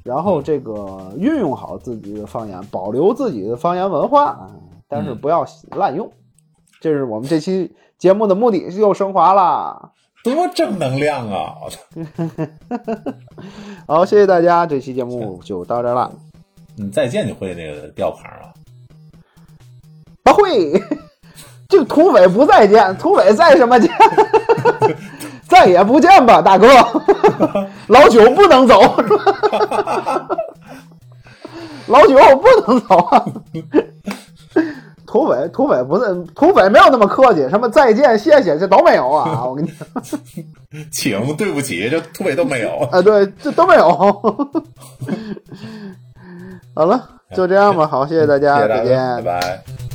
[0.04, 4.50] 然后这个运用好自己的方言，保留自己的方言文化，啊
[4.88, 6.10] 但是嗯不要滥用。
[6.80, 9.92] 这是我们这期节目的目的，又升华了。
[10.24, 11.54] 多正能量啊！
[11.64, 11.78] 我操！
[13.86, 16.10] 好，谢谢大家，这期节目就到这儿了。
[16.76, 18.52] 你再见就会那个吊牌了。
[20.24, 20.72] 不会，
[21.68, 23.90] 这个土匪不再见，土匪再什么见？
[25.48, 26.68] 再也不见吧，大哥，
[27.88, 28.80] 老九不能走？
[31.86, 33.24] 老九不能走啊！
[35.08, 39.42] 土匪，土匪不是土匪，没有那么客气，什么再见、谢谢，这都没有啊！
[39.46, 39.88] 我跟你讲，
[40.92, 42.76] 请，对不起，这土匪都没有。
[42.92, 43.88] 啊，对，这都没有。
[46.74, 49.40] 好了，就这样吧，好，谢谢大家，谢谢大家，再见拜。
[49.40, 49.87] 拜。